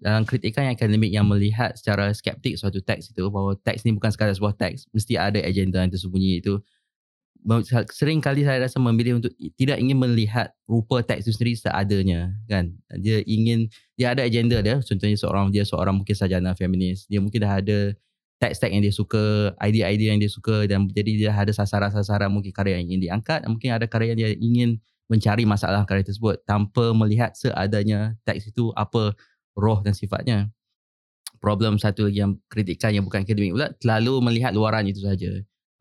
[0.04, 4.12] dalam kritikan yang akademik yang melihat secara skeptik suatu teks itu bahawa teks ni bukan
[4.12, 6.60] sekadar sebuah teks mesti ada agenda yang tersembunyi itu
[7.90, 12.70] sering kali saya rasa memilih untuk tidak ingin melihat rupa teks itu sendiri seadanya kan
[13.02, 13.66] dia ingin
[13.98, 17.98] dia ada agenda dia contohnya seorang dia seorang mungkin sarjana feminis dia mungkin dah ada
[18.42, 22.82] teks-teks yang dia suka, idea-idea yang dia suka dan jadi dia ada sasaran-sasaran mungkin karya
[22.82, 24.70] yang ingin diangkat, mungkin ada karya yang dia ingin
[25.06, 29.14] mencari masalah karya tersebut tanpa melihat seadanya teks itu apa
[29.54, 30.50] roh dan sifatnya.
[31.38, 35.30] Problem satu lagi yang kritikan yang bukan akademik pula, terlalu melihat luaran itu saja.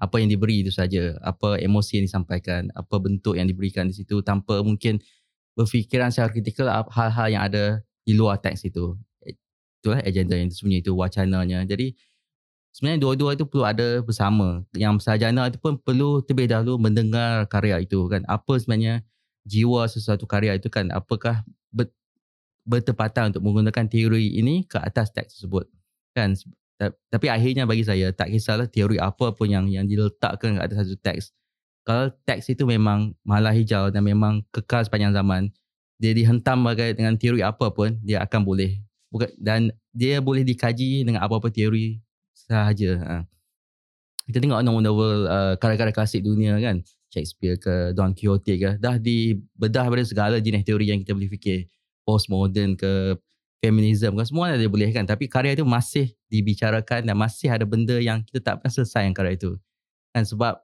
[0.00, 4.24] Apa yang diberi itu saja, apa emosi yang disampaikan, apa bentuk yang diberikan di situ
[4.24, 4.96] tanpa mungkin
[5.52, 8.96] berfikiran secara kritikal hal-hal yang ada di luar teks itu.
[9.84, 11.68] Itulah agenda yang tersembunyi itu, wacananya.
[11.68, 11.92] Jadi,
[12.72, 14.64] sebenarnya dua-dua itu perlu ada bersama.
[14.72, 18.24] Yang sarjana itu pun perlu terlebih dahulu mendengar karya itu kan.
[18.24, 19.04] Apa sebenarnya
[19.44, 20.88] jiwa sesuatu karya itu kan.
[20.88, 21.44] Apakah
[22.70, 25.66] bertepatan untuk menggunakan teori ini ke atas teks tersebut.
[26.12, 26.36] Kan
[26.88, 30.96] tapi akhirnya bagi saya tak kisahlah teori apa pun yang yang diletakkan ke atas satu
[30.96, 31.24] teks.
[31.84, 35.52] Kalau teks itu memang malah hijau dan memang kekal sepanjang zaman,
[36.00, 38.80] dia dihentam bagai dengan teori apa pun dia akan boleh
[39.36, 41.98] dan dia boleh dikaji dengan apa-apa teori
[42.32, 42.90] sahaja.
[43.02, 43.14] Ha.
[44.30, 46.86] Kita tengok novel-novel uh, karya-karya klasik dunia kan.
[47.10, 48.70] Shakespeare ke Don Quixote ke.
[48.78, 51.66] Dah dibedah pada segala jenis teori yang kita boleh fikir.
[52.06, 53.18] Postmodern ke
[53.60, 54.24] feminism ke.
[54.26, 55.04] Semua ada boleh kan.
[55.04, 59.14] Tapi karya itu masih dibicarakan dan masih ada benda yang kita tak pernah selesai yang
[59.14, 59.50] karya itu.
[60.10, 60.58] Kan sebab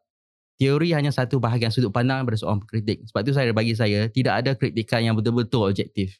[0.56, 3.04] teori hanya satu bahagian sudut pandang pada seorang kritik.
[3.12, 6.16] Sebab itu saya bagi saya tidak ada kritikan yang betul-betul objektif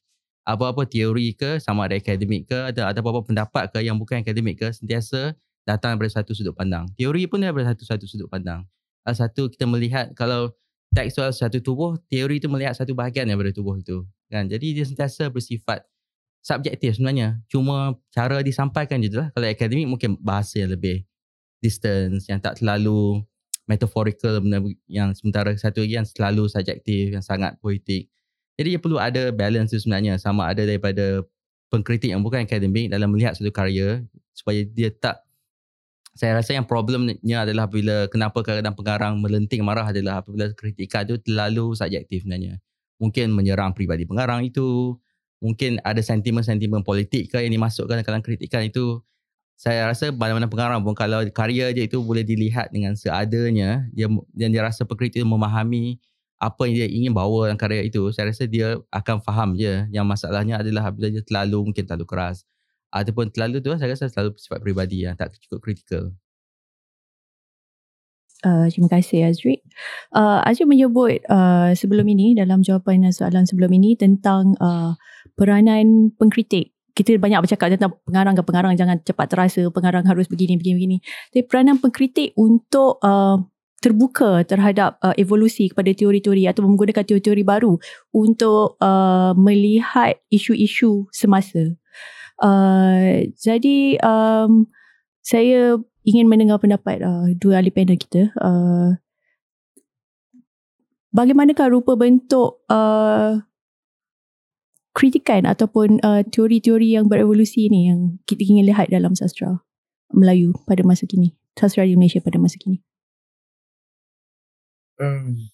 [0.47, 4.62] apa-apa teori ke sama ada akademik ke ada ada apa-apa pendapat ke yang bukan akademik
[4.62, 5.35] ke sentiasa
[5.67, 6.87] datang daripada satu sudut pandang.
[6.95, 8.62] Teori pun daripada satu-satu sudut pandang.
[9.03, 10.55] Satu kita melihat kalau
[10.95, 14.07] teks soal satu tubuh, teori itu melihat satu bahagian daripada tubuh itu.
[14.31, 14.47] Kan?
[14.47, 15.83] Jadi dia sentiasa bersifat
[16.47, 17.43] subjektif sebenarnya.
[17.51, 19.35] Cuma cara disampaikan je lah.
[19.35, 21.03] Kalau akademik mungkin bahasa yang lebih
[21.59, 23.27] distance, yang tak terlalu
[23.67, 24.39] metaphorical
[24.87, 28.07] yang sementara satu lagi yang selalu subjektif, yang sangat poetik.
[28.55, 30.23] Jadi dia perlu ada balance tu sebenarnya.
[30.23, 31.27] Sama ada daripada
[31.67, 35.27] pengkritik yang bukan akademik dalam melihat satu karya supaya dia tak
[36.17, 41.21] saya rasa yang problemnya adalah bila kenapa kadang-kadang pengarang melenting marah adalah apabila kritikan itu
[41.21, 42.57] terlalu subjektif sebenarnya.
[42.97, 44.97] Mungkin menyerang pribadi pengarang itu,
[45.42, 49.03] mungkin ada sentimen-sentimen politik ke yang dimasukkan dalam kritikan itu.
[49.57, 54.05] Saya rasa mana-mana pengarang pun kalau karya dia itu boleh dilihat dengan seadanya, dia
[54.37, 55.96] dan dia rasa pekritik itu memahami
[56.37, 59.88] apa yang dia ingin bawa dalam karya itu, saya rasa dia akan faham je.
[59.88, 62.44] Yang masalahnya adalah apabila dia terlalu mungkin terlalu keras
[62.92, 66.12] ataupun terlalu tu saya rasa selalu sifat peribadi yang tak cukup kritikal.
[68.47, 69.59] Uh, terima kasih Azri.
[70.15, 74.95] Uh, Azri menyebut uh, sebelum ini dalam jawapan soalan sebelum ini tentang uh,
[75.35, 76.71] peranan pengkritik.
[76.95, 80.97] Kita banyak bercakap tentang pengarang ke pengarang jangan cepat terasa pengarang harus begini begini begini.
[81.35, 83.43] Tapi peranan pengkritik untuk uh,
[83.83, 87.75] terbuka terhadap uh, evolusi kepada teori-teori atau menggunakan teori-teori baru
[88.15, 91.75] untuk uh, melihat isu-isu semasa.
[92.39, 94.71] Uh, jadi um,
[95.27, 98.31] saya ingin mendengar pendapat uh, dua ahli panel kita.
[98.38, 98.95] Uh,
[101.11, 103.42] bagaimanakah rupa bentuk uh,
[104.95, 109.61] kritikan ataupun uh, teori-teori yang berevolusi ini yang kita ingin lihat dalam sastra
[110.14, 112.79] Melayu pada masa kini, sastra Indonesia pada masa kini?
[114.97, 115.51] Um,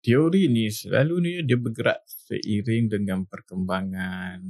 [0.00, 4.40] teori ni selalu ni dia bergerak seiring dengan perkembangan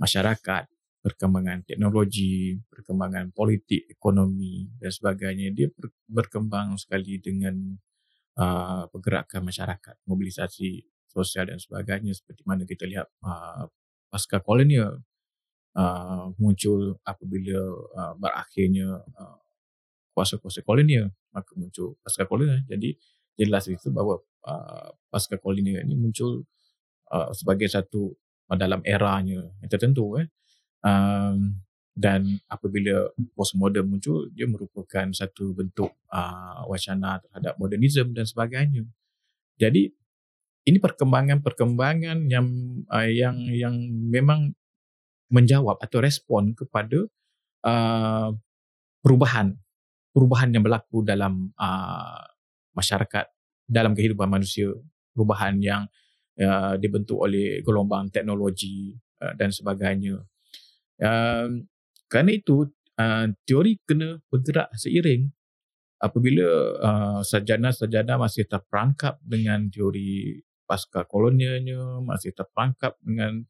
[0.00, 0.64] masyarakat,
[1.06, 5.54] perkembangan teknologi, perkembangan politik, ekonomi dan sebagainya.
[5.54, 5.70] Dia
[6.10, 7.78] berkembang sekali dengan
[8.42, 13.70] uh, pergerakan masyarakat, mobilisasi sosial dan sebagainya seperti mana kita lihat uh,
[14.10, 14.98] pasca kolonial
[15.78, 17.54] uh, muncul apabila
[17.94, 19.38] uh, berakhirnya uh,
[20.10, 22.66] kuasa-kuasa kolonial maka muncul pasca kolonial.
[22.66, 22.98] Jadi
[23.38, 26.42] jelas itu bahawa uh, pasca kolonial ini muncul
[27.14, 28.10] uh, sebagai satu
[28.58, 30.26] dalam eranya yang tertentu eh
[30.86, 38.84] Um, dan apabila postmodern muncul, dia merupakan satu bentuk uh, wacana terhadap modernisme dan sebagainya.
[39.56, 39.88] Jadi
[40.68, 42.46] ini perkembangan-perkembangan yang
[42.92, 43.74] uh, yang yang
[44.12, 44.52] memang
[45.32, 47.08] menjawab atau respon kepada
[47.64, 48.30] uh,
[49.00, 49.56] perubahan
[50.12, 52.22] perubahan yang berlaku dalam uh,
[52.76, 53.24] masyarakat
[53.66, 54.68] dalam kehidupan manusia
[55.16, 55.88] perubahan yang
[56.44, 58.94] uh, dibentuk oleh gelombang teknologi
[59.24, 60.20] uh, dan sebagainya
[61.02, 61.48] uh,
[62.06, 65.28] kerana itu uh, teori kena bergerak seiring
[65.96, 66.48] apabila
[66.80, 73.40] uh, sarjana-sarjana masih terperangkap dengan teori pasca kolonialnya masih terperangkap dengan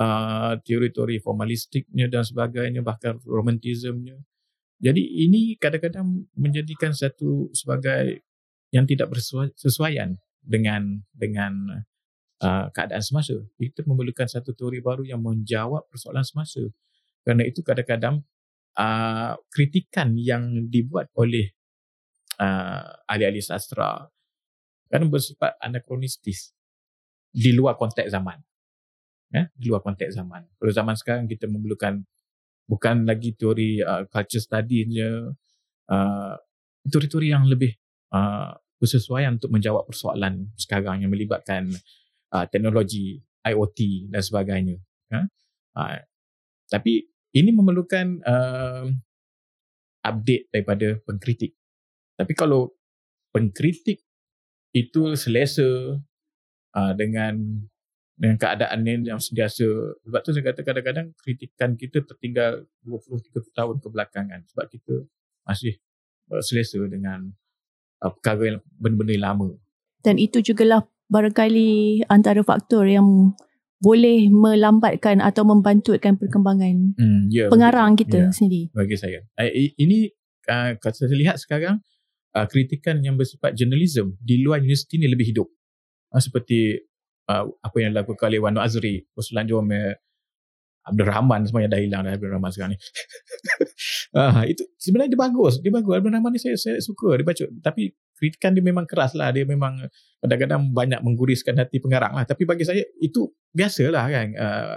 [0.00, 4.16] uh, teori-teori formalistiknya dan sebagainya bahkan romantismenya
[4.80, 8.24] jadi ini kadang-kadang menjadikan satu sebagai
[8.72, 11.84] yang tidak bersesuaian dengan dengan
[12.40, 13.36] uh, keadaan semasa.
[13.60, 16.64] Kita memerlukan satu teori baru yang menjawab persoalan semasa.
[17.24, 18.24] Kerana itu kadang-kadang
[18.76, 21.52] uh, kritikan yang dibuat oleh
[22.40, 24.08] uh, ahli-ahli sastra
[24.90, 26.50] kan bersifat anakronistis
[27.30, 28.42] di luar konteks zaman.
[29.30, 30.42] Ya, di luar konteks zaman.
[30.58, 32.02] Pada zaman sekarang kita memerlukan
[32.66, 35.30] bukan lagi teori uh, culture study je,
[35.86, 36.34] uh,
[36.90, 37.70] teori-teori yang lebih
[38.10, 41.70] uh, bersesuaian untuk menjawab persoalan sekarang yang melibatkan
[42.34, 44.76] uh, teknologi IoT dan sebagainya.
[45.14, 45.30] Ya?
[45.78, 46.02] Uh,
[46.70, 48.86] tapi ini memerlukan uh,
[50.06, 51.52] update daripada pengkritik.
[52.16, 52.72] Tapi kalau
[53.34, 54.00] pengkritik
[54.70, 55.98] itu selesa
[56.74, 57.66] uh, dengan
[58.20, 59.64] dengan keadaan ini yang sentiasa
[60.04, 65.08] sebab tu saya kata kadang-kadang kritikan kita tertinggal 20-30 tahun kebelakangan sebab kita
[65.48, 65.80] masih
[66.28, 67.32] uh, selesa dengan
[68.04, 69.48] uh, perkara yang benda-benda yang lama
[70.04, 73.32] dan itu jugalah barangkali antara faktor yang
[73.80, 78.68] boleh melambatkan atau membantutkan perkembangan hmm, yeah, pengarang kita yeah, sendiri.
[78.76, 79.24] Bagi saya.
[79.56, 80.12] Ini
[80.52, 81.80] uh, kalau saya lihat sekarang
[82.36, 85.48] uh, kritikan yang bersifat jurnalism di luar universiti ni lebih hidup.
[86.12, 86.76] Uh, seperti
[87.32, 89.96] uh, apa yang dilakukan oleh Wan Azri Ruslan Jomel
[90.80, 92.78] Abdul Rahman semuanya dah hilang dah Abdul Rahman sekarang ni.
[94.16, 95.54] Uh, itu sebenarnya dia bagus.
[95.64, 95.92] Dia bagus.
[95.96, 97.44] Abdul Rahman ni saya, saya suka dia baca.
[97.64, 99.88] Tapi kritikan dia memang keras lah dia memang
[100.20, 104.76] kadang-kadang banyak mengguriskan hati pengarang lah tapi bagi saya itu biasalah kan uh,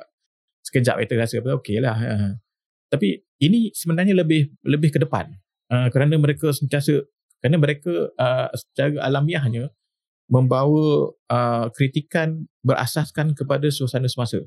[0.63, 2.31] sekejap kita rasa okey lah uh.
[2.87, 5.27] tapi ini sebenarnya lebih lebih ke depan
[5.67, 7.03] uh, kerana mereka sentiasa
[7.43, 9.67] kerana mereka uh, secara alamiahnya
[10.31, 14.39] membawa uh, kritikan berasaskan kepada suasana semasa.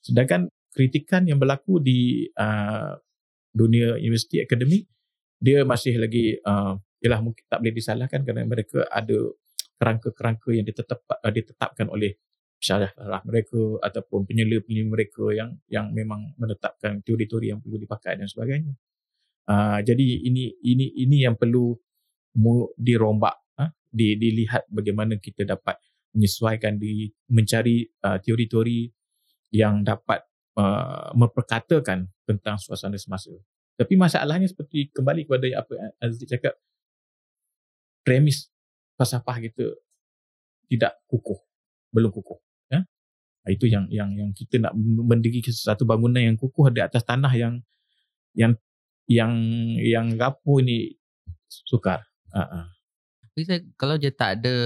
[0.00, 2.96] Sedangkan kritikan yang berlaku di uh,
[3.52, 4.88] dunia universiti akademik
[5.36, 9.18] dia masih lagi uh, ialah mungkin tak boleh disalahkan kerana mereka ada
[9.76, 12.14] kerangka-kerangka yang ditetap, uh, ditetapkan oleh
[12.62, 12.94] syarah
[13.26, 18.70] mereka ataupun penyela-penyela mereka yang yang memang menetapkan teori-teori yang perlu dipakai dan sebagainya.
[19.50, 21.74] Uh, jadi ini ini ini yang perlu
[22.78, 23.42] dirombak
[23.92, 25.76] di, dilihat bagaimana kita dapat
[26.16, 28.88] menyesuaikan di mencari uh, teori-teori
[29.52, 30.24] yang dapat
[30.56, 33.30] uh, memperkatakan tentang suasana semasa.
[33.76, 36.56] Tapi masalahnya seperti kembali kepada apa Aziz cakap
[38.02, 38.50] premis
[38.98, 39.74] falsafah kita
[40.70, 41.38] tidak kukuh,
[41.90, 42.38] belum kukuh,
[42.70, 42.82] ya.
[43.48, 47.58] Itu yang yang yang kita nak mendirikan satu bangunan yang kukuh di atas tanah yang
[48.34, 48.52] yang
[49.10, 49.32] yang
[49.82, 50.94] yang rapuh ini
[51.48, 52.06] sukar.
[52.32, 52.70] Uh-uh.
[53.32, 54.56] Saya, kalau dia tak ada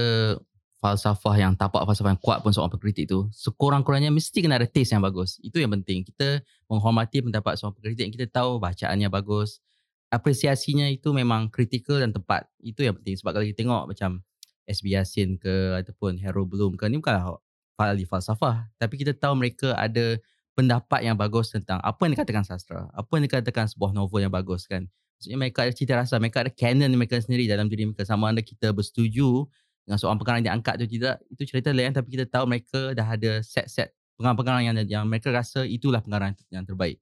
[0.77, 4.93] falsafah yang tapak falsafah yang kuat pun seorang pengkritik tu, sekurang-kurangnya mesti kena ada taste
[4.93, 5.41] yang bagus.
[5.41, 6.05] Itu yang penting.
[6.05, 9.59] Kita menghormati pendapat seorang pengkritik yang kita tahu bacaannya bagus.
[10.07, 12.47] Apresiasinya itu memang kritikal dan tepat.
[12.63, 13.19] Itu yang penting.
[13.19, 14.23] Sebab kalau kita tengok macam
[14.67, 17.39] SB Yassin ke ataupun Harold Bloom ke, ni bukanlah
[17.79, 18.71] ahli falsafah.
[18.79, 20.15] Tapi kita tahu mereka ada
[20.57, 22.89] pendapat yang bagus tentang apa yang dikatakan sastra.
[22.95, 24.87] Apa yang dikatakan sebuah novel yang bagus kan.
[25.17, 28.05] Maksudnya mereka ada cita rasa, mereka ada canon mereka sendiri dalam diri mereka.
[28.05, 29.45] Sama ada kita bersetuju
[29.85, 33.07] dengan seorang pengarang yang diangkat tu tidak, itu cerita lain tapi kita tahu mereka dah
[33.07, 36.97] ada set-set pengarang-pengarang yang, yang mereka rasa itulah pengarang yang terbaik.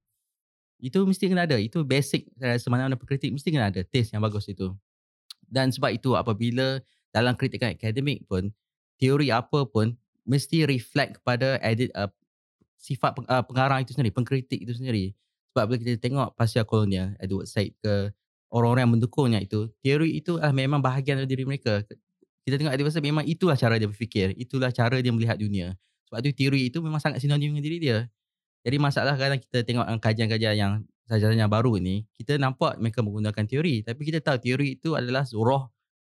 [0.79, 1.55] Itu mesti kena ada.
[1.57, 4.75] Itu basic saya rasa mana-mana mesti kena ada taste yang bagus itu.
[5.45, 6.81] Dan sebab itu apabila
[7.15, 8.51] dalam kritikan akademik pun,
[8.99, 9.95] teori apa pun
[10.25, 12.09] mesti reflect kepada edit, uh,
[12.75, 15.13] sifat uh, pengarang itu sendiri, pengkritik itu sendiri.
[15.53, 18.11] Sebab bila kita tengok pasca kolonial, Edward Said ke
[18.51, 21.85] orang-orang yang mendukungnya itu, teori itu adalah memang bahagian dari diri mereka.
[22.43, 25.77] Kita tengok Edward Said memang itulah cara dia berfikir, itulah cara dia melihat dunia.
[26.11, 28.05] Sebab tu teori itu memang sangat sinonim dengan diri dia.
[28.65, 30.73] Jadi masalah kadang kita tengok kajian-kajian yang
[31.05, 33.85] sahaja baru ni, kita nampak mereka menggunakan teori.
[33.85, 35.69] Tapi kita tahu teori itu adalah roh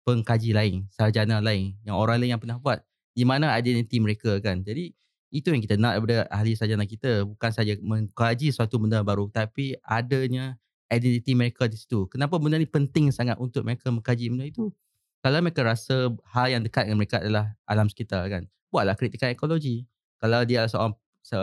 [0.07, 2.79] pengkaji lain, sarjana lain, yang orang lain yang pernah buat.
[3.11, 4.63] Di mana identiti mereka kan.
[4.63, 4.95] Jadi
[5.27, 7.27] Itu yang kita nak daripada ahli sarjana kita.
[7.27, 10.55] Bukan saja mengkaji suatu benda baru tapi adanya
[10.87, 12.07] identiti mereka di situ.
[12.07, 14.71] Kenapa benda ni penting sangat untuk mereka mengkaji benda itu?
[15.19, 18.47] Kalau mereka rasa hal yang dekat dengan mereka adalah alam sekitar kan.
[18.71, 19.83] Buatlah kritikan ekologi.
[20.23, 20.93] Kalau dia adalah seorang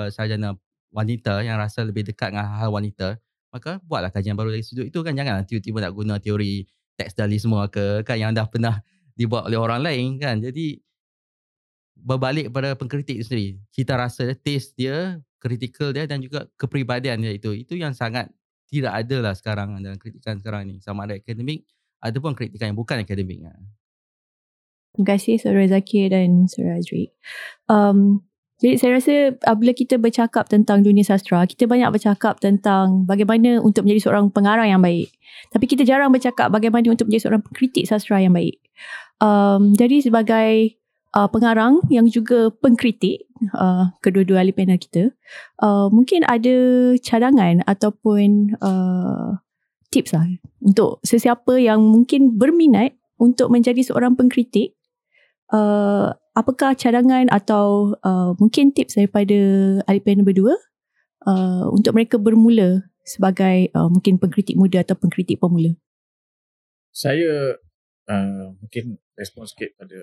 [0.09, 0.57] sarjana
[0.95, 3.19] wanita yang rasa lebih dekat dengan hal wanita,
[3.51, 5.19] maka buatlah kajian baru dari sudut itu kan.
[5.19, 6.63] Jangan tiba-tiba nak guna teori
[6.95, 8.79] tekstualisme ke kan yang dah pernah
[9.19, 10.39] dibuat oleh orang lain kan.
[10.39, 10.79] Jadi
[11.99, 13.49] berbalik pada pengkritik itu sendiri.
[13.75, 17.51] Cita rasa dia, taste dia, kritikal dia dan juga kepribadian dia itu.
[17.51, 18.31] Itu yang sangat
[18.71, 20.79] tidak ada lah sekarang dalam kritikan sekarang ni.
[20.79, 21.67] Sama ada akademik
[21.99, 23.43] ataupun kritikan yang bukan akademik.
[24.95, 27.11] Terima kasih Saudara Zakir dan Saudara Azri.
[27.67, 28.23] Um,
[28.63, 29.15] jadi saya rasa
[29.59, 34.71] bila kita bercakap tentang dunia sastra, kita banyak bercakap tentang bagaimana untuk menjadi seorang pengarang
[34.71, 35.11] yang baik.
[35.51, 38.63] Tapi kita jarang bercakap bagaimana untuk menjadi seorang pengkritik sastra yang baik.
[39.19, 40.79] Um, jadi sebagai
[41.15, 45.15] uh, pengarang yang juga pengkritik uh, kedua-dua ahli panel kita
[45.63, 46.57] uh, mungkin ada
[46.99, 49.39] cadangan ataupun uh,
[49.95, 50.27] tips lah
[50.59, 54.75] untuk sesiapa yang mungkin berminat untuk menjadi seorang pengkritik
[55.55, 59.39] uh, apakah cadangan atau uh, mungkin tips daripada
[59.87, 60.59] ahli panel berdua
[61.31, 65.79] uh, untuk mereka bermula sebagai uh, mungkin pengkritik muda atau pengkritik pemula
[66.91, 67.59] saya
[68.11, 69.99] uh, mungkin respon sikit pada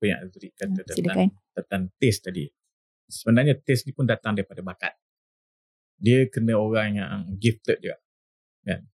[0.00, 2.48] apa yang Azri kata hmm, tentang, tentang taste tadi.
[3.04, 4.96] Sebenarnya taste ni pun datang daripada bakat.
[6.00, 8.00] Dia kena orang yang gifted juga.
[8.64, 8.88] Kan?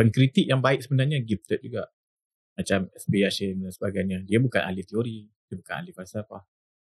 [0.00, 1.92] Pengkritik yang baik sebenarnya gifted juga.
[2.56, 4.18] Macam Hashim dan sebagainya.
[4.26, 5.26] Dia bukan ahli teori.
[5.48, 6.42] Dia bukan ahli falsafah.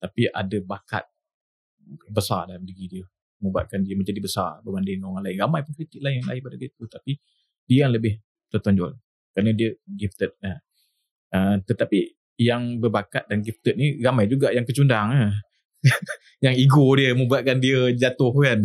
[0.01, 1.05] Tapi ada bakat
[2.11, 3.05] besar dalam diri dia.
[3.41, 5.37] Membuatkan dia menjadi besar berbanding orang lain.
[5.39, 6.85] Ramai pengkritik lain yang lain pada dia tu.
[6.89, 7.13] Tapi
[7.67, 8.17] dia yang lebih
[8.53, 8.97] tertonjol.
[9.35, 10.33] Kerana dia gifted.
[11.35, 15.33] Uh, tetapi yang berbakat dan gifted ni ramai juga yang kecundang eh.
[16.45, 18.61] yang ego dia membuatkan dia jatuh kan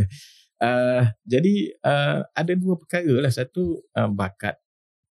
[0.60, 4.60] uh, jadi uh, ada dua perkara lah satu uh, bakat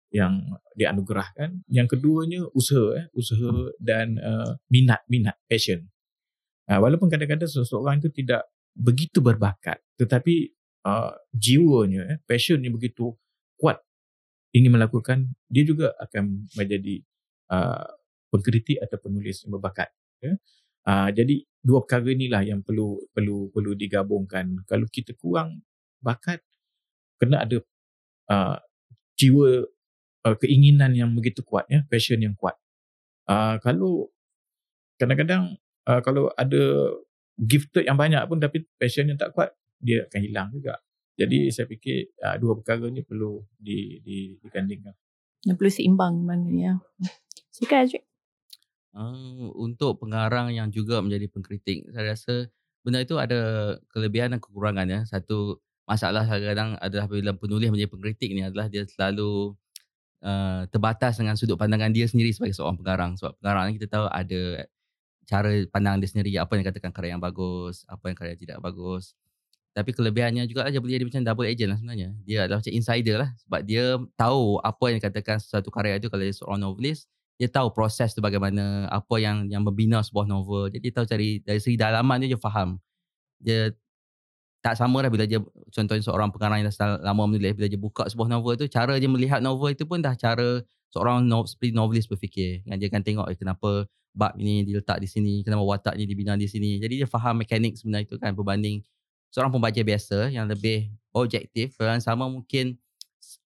[0.10, 0.42] yang
[0.74, 3.06] dianugerahkan yang keduanya usaha eh.
[3.14, 5.86] usaha dan uh, minat minat passion
[6.70, 10.50] uh, walaupun kadang-kadang seseorang itu tidak begitu berbakat tetapi
[10.86, 13.14] uh, jiwanya eh, passionnya begitu
[13.60, 13.78] kuat
[14.50, 17.06] ingin melakukan dia juga akan menjadi
[17.54, 17.86] uh,
[18.34, 19.90] pengkritik atau penulis yang berbakat
[20.22, 20.34] ya.
[20.90, 24.64] Uh, jadi dua perkara inilah yang perlu perlu perlu digabungkan.
[24.66, 25.62] Kalau kita kurang
[26.00, 26.42] bakat
[27.20, 27.60] kena ada
[28.32, 28.58] uh,
[29.20, 29.68] jiwa
[30.30, 32.54] uh, keinginan yang begitu kuat ya, passion yang kuat.
[33.26, 34.14] Uh, kalau
[35.02, 35.58] kadang-kadang
[35.90, 36.94] uh, kalau ada
[37.40, 40.78] gifted yang banyak pun tapi passion yang tak kuat dia akan hilang juga.
[41.20, 44.96] Jadi saya fikir uh, dua perkara ni perlu di di digandingkan.
[45.48, 46.74] Yang perlu seimbang mana ya.
[47.52, 48.04] Sikat Cik.
[48.96, 52.50] Uh, untuk pengarang yang juga menjadi pengkritik, saya rasa
[52.82, 55.00] benda itu ada kelebihan dan kekurangan ya.
[55.06, 59.58] Satu masalah kadang-kadang adalah bila penulis menjadi pengkritik ni adalah dia selalu
[60.24, 63.12] uh, terbatas dengan sudut pandangan dia sendiri sebagai seorang pengarang.
[63.20, 64.42] Sebab pengarang kita tahu ada
[65.30, 69.14] cara pandang dia sendiri, apa yang katakan karya yang bagus, apa yang karya tidak bagus.
[69.74, 72.10] Tapi kelebihannya juga dia boleh jadi macam double agent lah sebenarnya.
[72.26, 73.84] Dia adalah macam insider lah sebab dia
[74.18, 77.06] tahu apa yang dikatakan satu karya itu kalau dia seorang novelist,
[77.40, 81.40] dia tahu proses tu bagaimana apa yang yang membina sebuah novel jadi dia tahu cari
[81.40, 82.76] dari segi dalaman dia dia faham
[83.40, 83.72] dia
[84.60, 85.40] tak sama lah bila dia
[85.72, 89.08] contohnya seorang pengarang yang dah lama menulis bila dia buka sebuah novel tu cara dia
[89.08, 90.60] melihat novel itu pun dah cara
[90.92, 95.34] seorang seperti novelis berfikir kan dia akan tengok eh, kenapa bab ini diletak di sini
[95.48, 98.84] kenapa watak ni dibina di sini jadi dia faham mekanik sebenarnya itu kan berbanding
[99.30, 102.76] seorang pembaca biasa yang lebih objektif dan sama mungkin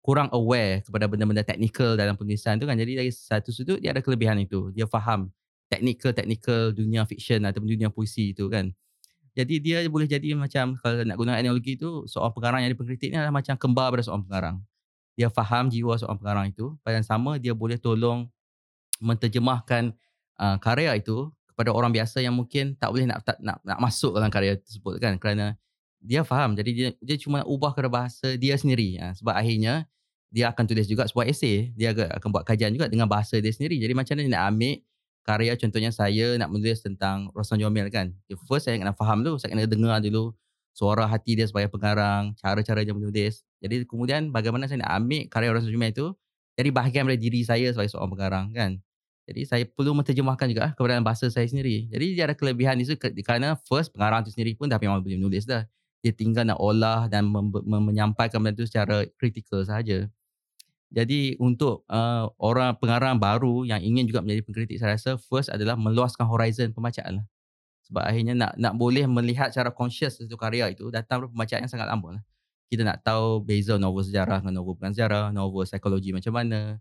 [0.01, 2.77] kurang aware kepada benda-benda teknikal dalam penulisan tu kan.
[2.77, 4.73] Jadi dari satu sudut dia ada kelebihan itu.
[4.73, 5.29] Dia faham
[5.69, 8.73] teknikal-teknikal dunia fiction atau dunia puisi itu kan.
[9.37, 13.17] Jadi dia boleh jadi macam kalau nak guna analogi tu seorang pengarang yang dipengkritik ni
[13.17, 14.57] adalah macam kembar pada seorang pengarang.
[15.15, 16.75] Dia faham jiwa seorang pengarang itu.
[16.83, 18.27] Pada yang sama dia boleh tolong
[19.01, 19.97] menterjemahkan
[20.41, 24.17] uh, karya itu kepada orang biasa yang mungkin tak boleh nak tak, nak nak masuk
[24.17, 25.61] dalam karya tersebut kan kerana
[26.01, 29.85] dia faham jadi dia dia cuma ubah kepada bahasa dia sendiri ha, sebab akhirnya
[30.33, 33.77] dia akan tulis juga sebuah esei dia akan buat kajian juga dengan bahasa dia sendiri
[33.77, 34.75] jadi macam mana dia nak ambil
[35.27, 38.13] karya contohnya saya nak menulis tentang Rosman Jomil kan.
[38.49, 40.33] First saya kena faham dulu saya kena dengar dulu
[40.75, 43.45] suara hati dia sebagai pengarang cara-cara dia menulis.
[43.61, 46.07] Jadi kemudian bagaimana saya nak ambil karya Rosman Jomil itu
[46.59, 48.73] jadi bahagian dari diri saya sebagai seorang pengarang kan.
[49.31, 51.87] Jadi saya perlu menterjemahkan juga kepada bahasa saya sendiri.
[51.87, 55.47] Jadi dia ada kelebihan itu kerana first pengarang itu sendiri pun dah memang boleh menulis
[55.47, 55.63] dah.
[56.03, 60.11] Dia tinggal nak olah dan mem- mem- menyampaikan benda itu secara kritikal saja.
[60.91, 65.79] Jadi untuk uh, orang pengarang baru yang ingin juga menjadi pengkritik saya rasa first adalah
[65.79, 67.27] meluaskan horizon pembacaan lah.
[67.87, 71.71] Sebab akhirnya nak nak boleh melihat secara conscious satu karya itu datang dari pembacaan yang
[71.71, 72.23] sangat lama lah.
[72.71, 76.79] Kita nak tahu beza novel sejarah dengan novel bukan sejarah, novel psikologi macam mana,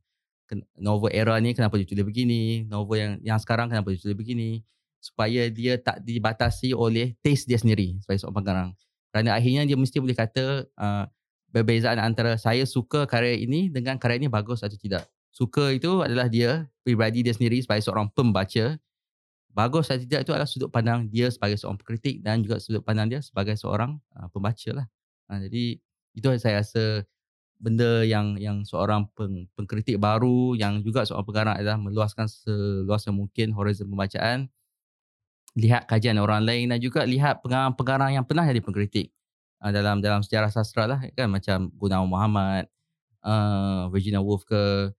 [0.77, 4.65] novel era ni kenapa dia tulis begini, novel yang yang sekarang kenapa dia tulis begini
[4.99, 8.69] supaya dia tak dibatasi oleh taste dia sendiri sebagai seorang pengarang.
[9.09, 11.05] Kerana akhirnya dia mesti boleh kata uh,
[11.49, 15.09] perbezaan antara saya suka karya ini dengan karya ini bagus atau tidak.
[15.29, 18.77] Suka itu adalah dia, pribadi dia sendiri sebagai seorang pembaca.
[19.49, 23.09] Bagus atau tidak itu adalah sudut pandang dia sebagai seorang kritik dan juga sudut pandang
[23.09, 24.85] dia sebagai seorang uh, pembaca lah.
[25.25, 25.81] Uh, jadi
[26.13, 27.03] itu saya rasa
[27.59, 33.51] benda yang yang seorang peng, pengkritik baru yang juga seorang pengarang adalah meluaskan seluas mungkin
[33.51, 34.47] horizon pembacaan
[35.59, 39.11] lihat kajian orang lain dan juga lihat pengarang-pengarang yang pernah jadi pengkritik
[39.63, 42.65] uh, dalam dalam sejarah sastra lah kan macam Gunawan Muhammad,
[43.23, 44.91] uh, Virginia Woolf ke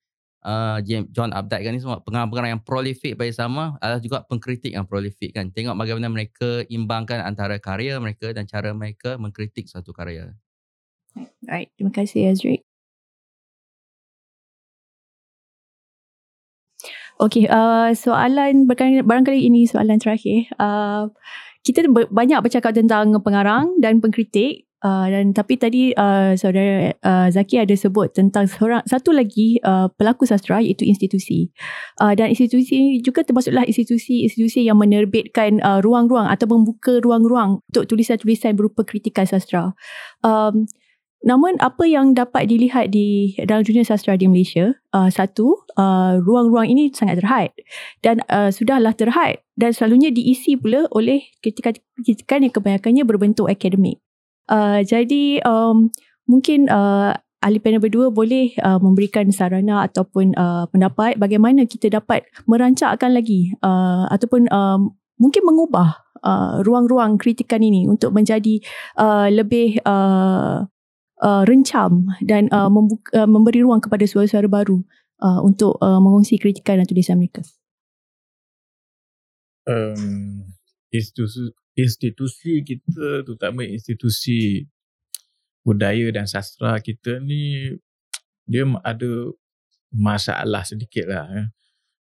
[0.45, 4.85] uh, John Updike kan ni semua pengarang-pengarang yang prolific bagi sama adalah juga pengkritik yang
[4.89, 5.53] prolific kan.
[5.53, 10.33] Tengok bagaimana mereka imbangkan antara karya mereka dan cara mereka mengkritik suatu karya.
[11.45, 12.63] Right, terima kasih Azri.
[17.21, 20.49] Okay, uh, soalan barangkali ini soalan terakhir.
[20.57, 21.13] Uh,
[21.71, 24.67] kita banyak bercakap tentang pengarang dan pengkritik.
[24.81, 29.93] Uh, dan tapi tadi uh, saudara uh, Zaki ada sebut tentang seorang satu lagi uh,
[29.93, 31.53] pelaku sastra iaitu institusi
[32.01, 37.93] uh, dan institusi ini juga termasuklah institusi-institusi yang menerbitkan uh, ruang-ruang atau membuka ruang-ruang untuk
[37.93, 39.77] tulisan-tulisan berupa kritikan sastra.
[40.25, 40.65] Um,
[41.21, 46.73] Namun apa yang dapat dilihat di dalam dunia sastra di Malaysia, uh, satu, uh, ruang-ruang
[46.73, 47.53] ini sangat terhad
[48.01, 54.01] dan uh, sudahlah terhad dan selalunya diisi pula oleh kritikan-kritikan yang kebanyakannya berbentuk akademik.
[54.49, 55.93] Uh, jadi um,
[56.25, 57.13] mungkin uh,
[57.45, 63.53] ahli panel berdua boleh uh, memberikan sarana ataupun uh, pendapat bagaimana kita dapat merancangkan lagi
[63.61, 68.61] uh, ataupun um, mungkin mengubah uh, ruang-ruang kritikan ini untuk menjadi
[68.97, 70.65] uh, lebih uh,
[71.21, 74.81] uh, rencam dan uh, membuka, uh, memberi ruang kepada suara-suara baru
[75.21, 77.45] uh, untuk uh, mengongsi kritikan dan tulisan mereka.
[79.69, 80.51] Um,
[80.91, 84.67] institusi, institusi kita, terutama institusi
[85.63, 87.77] budaya dan sastra kita ni,
[88.49, 89.31] dia ada
[89.93, 91.29] masalah sedikit lah.
[91.37, 91.49] Eh.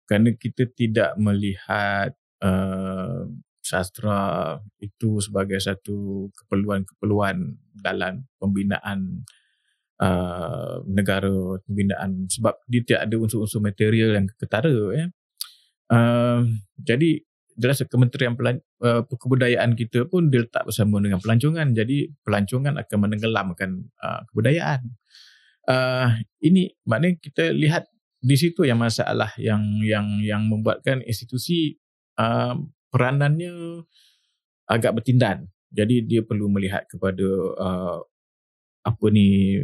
[0.08, 3.28] Kerana kita tidak melihat uh,
[3.68, 9.28] sastra itu sebagai satu keperluan-keperluan dalam pembinaan
[10.00, 15.06] uh, negara pembinaan sebab dia tidak ada unsur-unsur material yang ketara ya.
[15.88, 16.48] Uh,
[16.80, 17.24] jadi
[17.58, 23.70] jelas Kementerian Pelan- uh, Kebudayaan kita pun diletak bersama dengan pelancongan jadi pelancongan akan menenggelamkan
[24.00, 24.96] uh, kebudayaan.
[25.68, 27.92] Uh, ini maknanya kita lihat
[28.24, 31.76] di situ yang masalah yang yang yang membuatkan institusi
[32.16, 32.56] uh,
[32.98, 33.86] peranannya
[34.66, 35.46] agak bertindan.
[35.70, 37.28] Jadi dia perlu melihat kepada
[37.62, 38.02] uh,
[38.82, 39.62] apa ni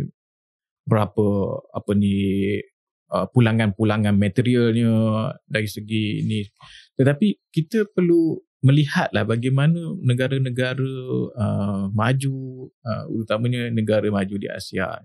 [0.85, 1.27] berapa
[1.73, 2.13] apa ni
[3.09, 4.93] uh, pulangan-pulangan materialnya
[5.49, 6.45] dari segi ini.
[6.93, 10.93] Tetapi kita perlu melihatlah bagaimana negara-negara
[11.33, 12.37] uh, maju
[12.85, 15.01] uh, utamanya negara maju di Asia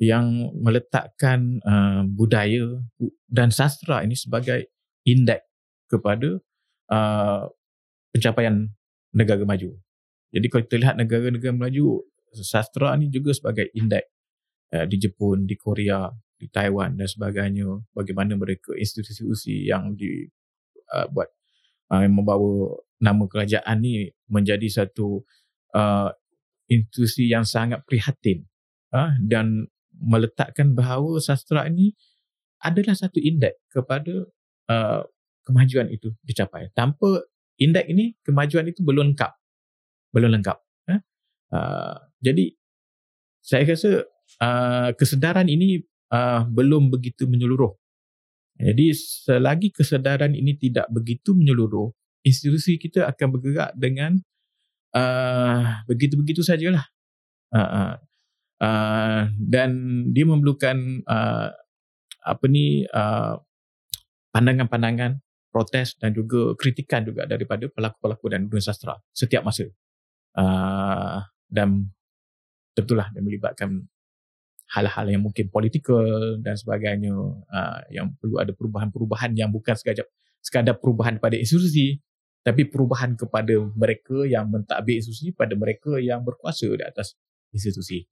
[0.00, 2.80] yang meletakkan uh, budaya
[3.28, 4.72] dan sastra ini sebagai
[5.04, 5.44] indeks
[5.92, 6.40] kepada
[6.90, 7.46] uh,
[8.10, 8.68] pencapaian
[9.14, 9.78] negara maju.
[10.30, 14.10] Jadi kalau kita lihat negara-negara maju, sastra ni juga sebagai indeks
[14.74, 17.66] uh, di Jepun, di Korea, di Taiwan dan sebagainya.
[17.94, 21.28] Bagaimana mereka institusi-institusi yang dibuat
[21.90, 25.24] uh, uh, yang membawa nama kerajaan ni menjadi satu
[25.74, 26.10] uh,
[26.70, 28.46] institusi yang sangat prihatin
[28.94, 31.92] uh, dan meletakkan bahawa sastra ini
[32.62, 34.28] adalah satu indeks kepada
[34.70, 35.02] uh,
[35.44, 36.70] kemajuan itu dicapai.
[36.72, 37.24] Tanpa
[37.60, 39.32] indeks ini, kemajuan itu belum lengkap.
[40.14, 40.58] Belum lengkap.
[40.90, 41.00] Eh?
[41.52, 42.54] Uh, jadi,
[43.40, 44.04] saya rasa
[44.40, 45.80] uh, kesedaran ini
[46.12, 47.72] uh, belum begitu menyeluruh.
[48.60, 51.88] Jadi, selagi kesedaran ini tidak begitu menyeluruh,
[52.20, 54.20] institusi kita akan bergerak dengan
[54.92, 56.84] uh, begitu-begitu sajalah.
[57.50, 57.98] Uh,
[58.62, 59.70] uh, dan
[60.14, 61.50] dia memerlukan uh,
[62.20, 63.40] apa ni uh,
[64.30, 65.18] pandangan-pandangan
[65.50, 69.66] protes dan juga kritikan juga daripada pelaku-pelaku dan dunia sastra setiap masa.
[70.30, 71.18] Uh,
[71.50, 71.90] dan
[72.78, 73.90] tentulah dia melibatkan
[74.70, 77.10] hal-hal yang mungkin politikal dan sebagainya
[77.50, 80.06] uh, yang perlu ada perubahan-perubahan yang bukan sekadar,
[80.38, 81.98] sekadar perubahan pada institusi
[82.40, 87.18] tapi perubahan kepada mereka yang mentadbir institusi pada mereka yang berkuasa di atas
[87.52, 88.06] institusi.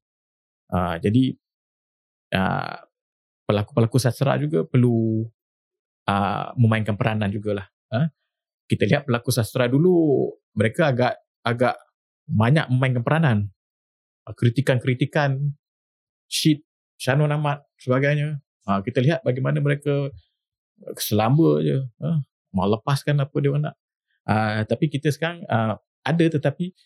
[0.69, 1.33] Uh, jadi
[2.37, 2.77] uh,
[3.49, 5.25] pelaku-pelaku sastra juga perlu
[6.09, 7.69] uh, memainkan peranan jugalah.
[7.89, 8.09] Uh.
[8.69, 11.81] kita lihat pelakon sastra dulu mereka agak agak
[12.29, 13.39] banyak memainkan peranan
[14.29, 15.57] uh, kritikan-kritikan
[16.29, 16.61] sheet
[17.01, 18.37] Shannon Ahmad sebagainya
[18.69, 20.13] uh, kita lihat bagaimana mereka
[21.01, 22.19] selamba je uh,
[22.53, 23.75] mau lepaskan apa dia nak
[24.29, 26.77] uh, tapi kita sekarang uh, ada tetapi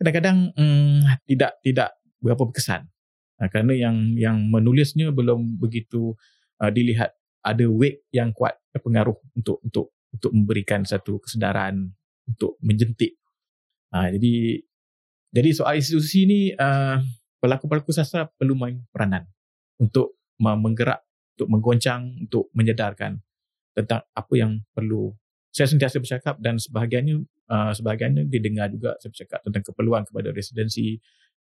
[0.00, 1.92] kadang-kadang um, tidak tidak
[2.24, 2.88] berapa berkesan
[3.40, 6.16] uh, kerana yang yang menulisnya belum begitu
[6.64, 7.12] uh, dilihat
[7.46, 11.94] ada weight yang kuat pengaruh untuk untuk untuk memberikan satu kesedaran
[12.26, 13.14] untuk menjentik.
[13.94, 14.34] Uh, jadi
[15.30, 16.98] jadi soal institusi ni uh,
[17.38, 19.28] pelaku-pelaku sastra perlu main peranan
[19.78, 21.00] untuk menggerak,
[21.36, 23.20] untuk menggoncang, untuk menyedarkan
[23.76, 25.12] tentang apa yang perlu.
[25.52, 31.00] Saya sentiasa bercakap dan sebahagiannya uh, sebahagiannya didengar juga saya bercakap tentang keperluan kepada residensi,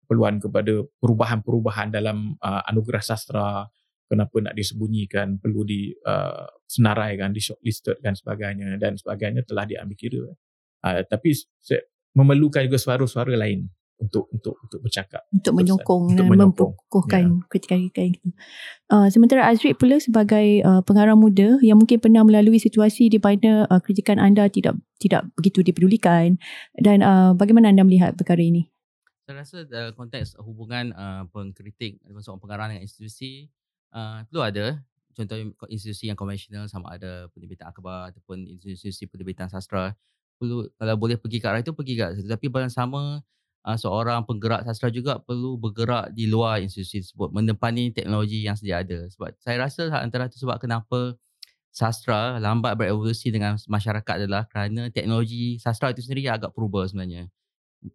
[0.06, 3.70] keperluan kepada perubahan-perubahan dalam uh, anugerah sastra,
[4.10, 9.95] kenapa nak disembunyikan perlu di uh, senaraikan di shortlisted dan sebagainya dan sebagainya telah diambil
[9.95, 10.26] kira
[10.84, 11.38] uh, tapi
[12.18, 17.47] memerlukan juga suara-suara lain untuk untuk untuk bercakap untuk menyokong untuk dan mempukuhkan yeah.
[17.51, 18.30] kritikan-kritikan itu.
[18.88, 23.68] Uh, sementara Azri pula sebagai uh, pengarang muda yang mungkin pernah melalui situasi di mana
[23.68, 26.39] uh, kritikan anda tidak tidak begitu dipedulikan
[26.80, 28.72] dan uh, bagaimana anda melihat perkara ini?
[29.28, 33.51] Saya rasa dalam konteks hubungan uh, pengkritik ataupun seorang pengarang dengan institusi
[34.30, 34.66] perlu ada.
[35.18, 35.36] Contoh
[35.68, 39.92] institusi yang konvensional sama ada penerbitan akhbar ataupun institusi penerbitan sastra.
[40.40, 43.20] Perlu kalau boleh pergi ke arah itu pergi ke tapi pada sama
[43.68, 48.80] uh, seorang penggerak sastra juga perlu bergerak di luar institusi tersebut menempani teknologi yang sedia
[48.80, 49.08] ada.
[49.12, 51.20] Sebab saya rasa antara itu sebab kenapa
[51.70, 57.28] sastra lambat berevolusi dengan masyarakat adalah kerana teknologi sastra itu sendiri agak perubah sebenarnya.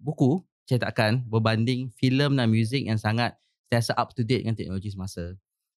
[0.01, 3.37] Buku cetakan berbanding filem dan muzik yang sangat
[3.69, 5.35] sentiasa up to date dengan teknologi semasa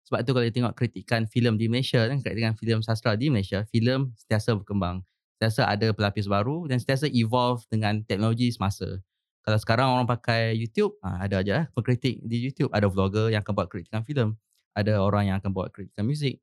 [0.07, 4.15] sebab tu kalau tengok kritikan filem di Malaysia kan kritikan filem sastra di Malaysia, filem
[4.15, 5.03] sentiasa berkembang.
[5.37, 9.03] Sentiasa ada pelapis baru dan sentiasa evolve dengan teknologi semasa.
[9.43, 13.43] Kalau sekarang orang pakai YouTube, ha, ada aja eh, pengkritik di YouTube, ada vlogger yang
[13.43, 14.39] akan buat kritikan filem,
[14.75, 16.39] ada orang yang akan buat kritikan muzik.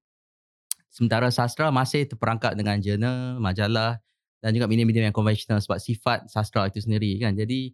[0.91, 3.97] Sementara sastra masih terperangkap dengan jurnal, majalah
[4.43, 7.31] dan juga media-media yang konvensional sebab sifat sastra itu sendiri kan.
[7.31, 7.71] Jadi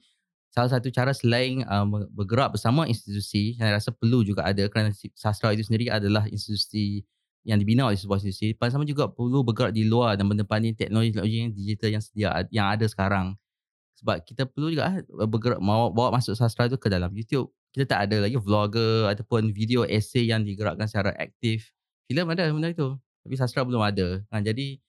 [0.50, 5.54] salah satu cara selain uh, bergerak bersama institusi saya rasa perlu juga ada kerana sastra
[5.54, 7.06] itu sendiri adalah institusi
[7.48, 8.52] yang dibina oleh sebuah institusi.
[8.58, 12.68] Pada sama juga perlu bergerak di luar dan menempani teknologi-teknologi yang digital yang sedia yang
[12.68, 13.38] ada sekarang.
[14.02, 17.52] Sebab kita perlu juga uh, bergerak bawa, bawa masuk sastra itu ke dalam YouTube.
[17.70, 21.70] Kita tak ada lagi vlogger ataupun video essay yang digerakkan secara aktif.
[22.10, 24.24] Filem ada benda itu tapi sastra belum ada.
[24.34, 24.82] Kan jadi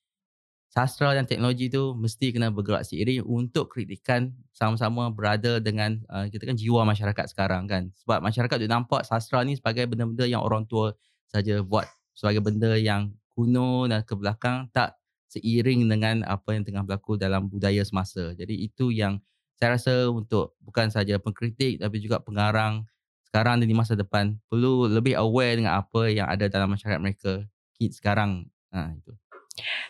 [0.71, 6.47] sastra dan teknologi tu mesti kena bergerak seiring untuk kritikan sama-sama berada dengan uh, kita
[6.47, 7.91] kan jiwa masyarakat sekarang kan.
[8.07, 10.95] Sebab masyarakat tu nampak sastra ni sebagai benda-benda yang orang tua
[11.27, 11.91] saja buat.
[12.15, 14.95] Sebagai benda yang kuno dan ke belakang tak
[15.27, 18.31] seiring dengan apa yang tengah berlaku dalam budaya semasa.
[18.39, 19.19] Jadi itu yang
[19.59, 22.87] saya rasa untuk bukan saja pengkritik tapi juga pengarang
[23.27, 27.43] sekarang dan di masa depan perlu lebih aware dengan apa yang ada dalam masyarakat mereka
[27.91, 28.47] sekarang.
[28.71, 29.11] Ha, itu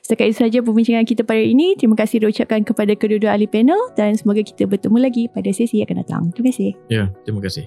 [0.05, 1.75] Setakat itu sahaja perbincangan kita pada hari ini.
[1.79, 5.89] Terima kasih diucapkan kepada kedua-dua ahli panel dan semoga kita bertemu lagi pada sesi yang
[5.91, 6.23] akan datang.
[6.37, 6.71] Terima kasih.
[6.93, 7.65] Ya, terima kasih.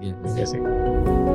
[0.00, 1.25] Ya, terima kasih.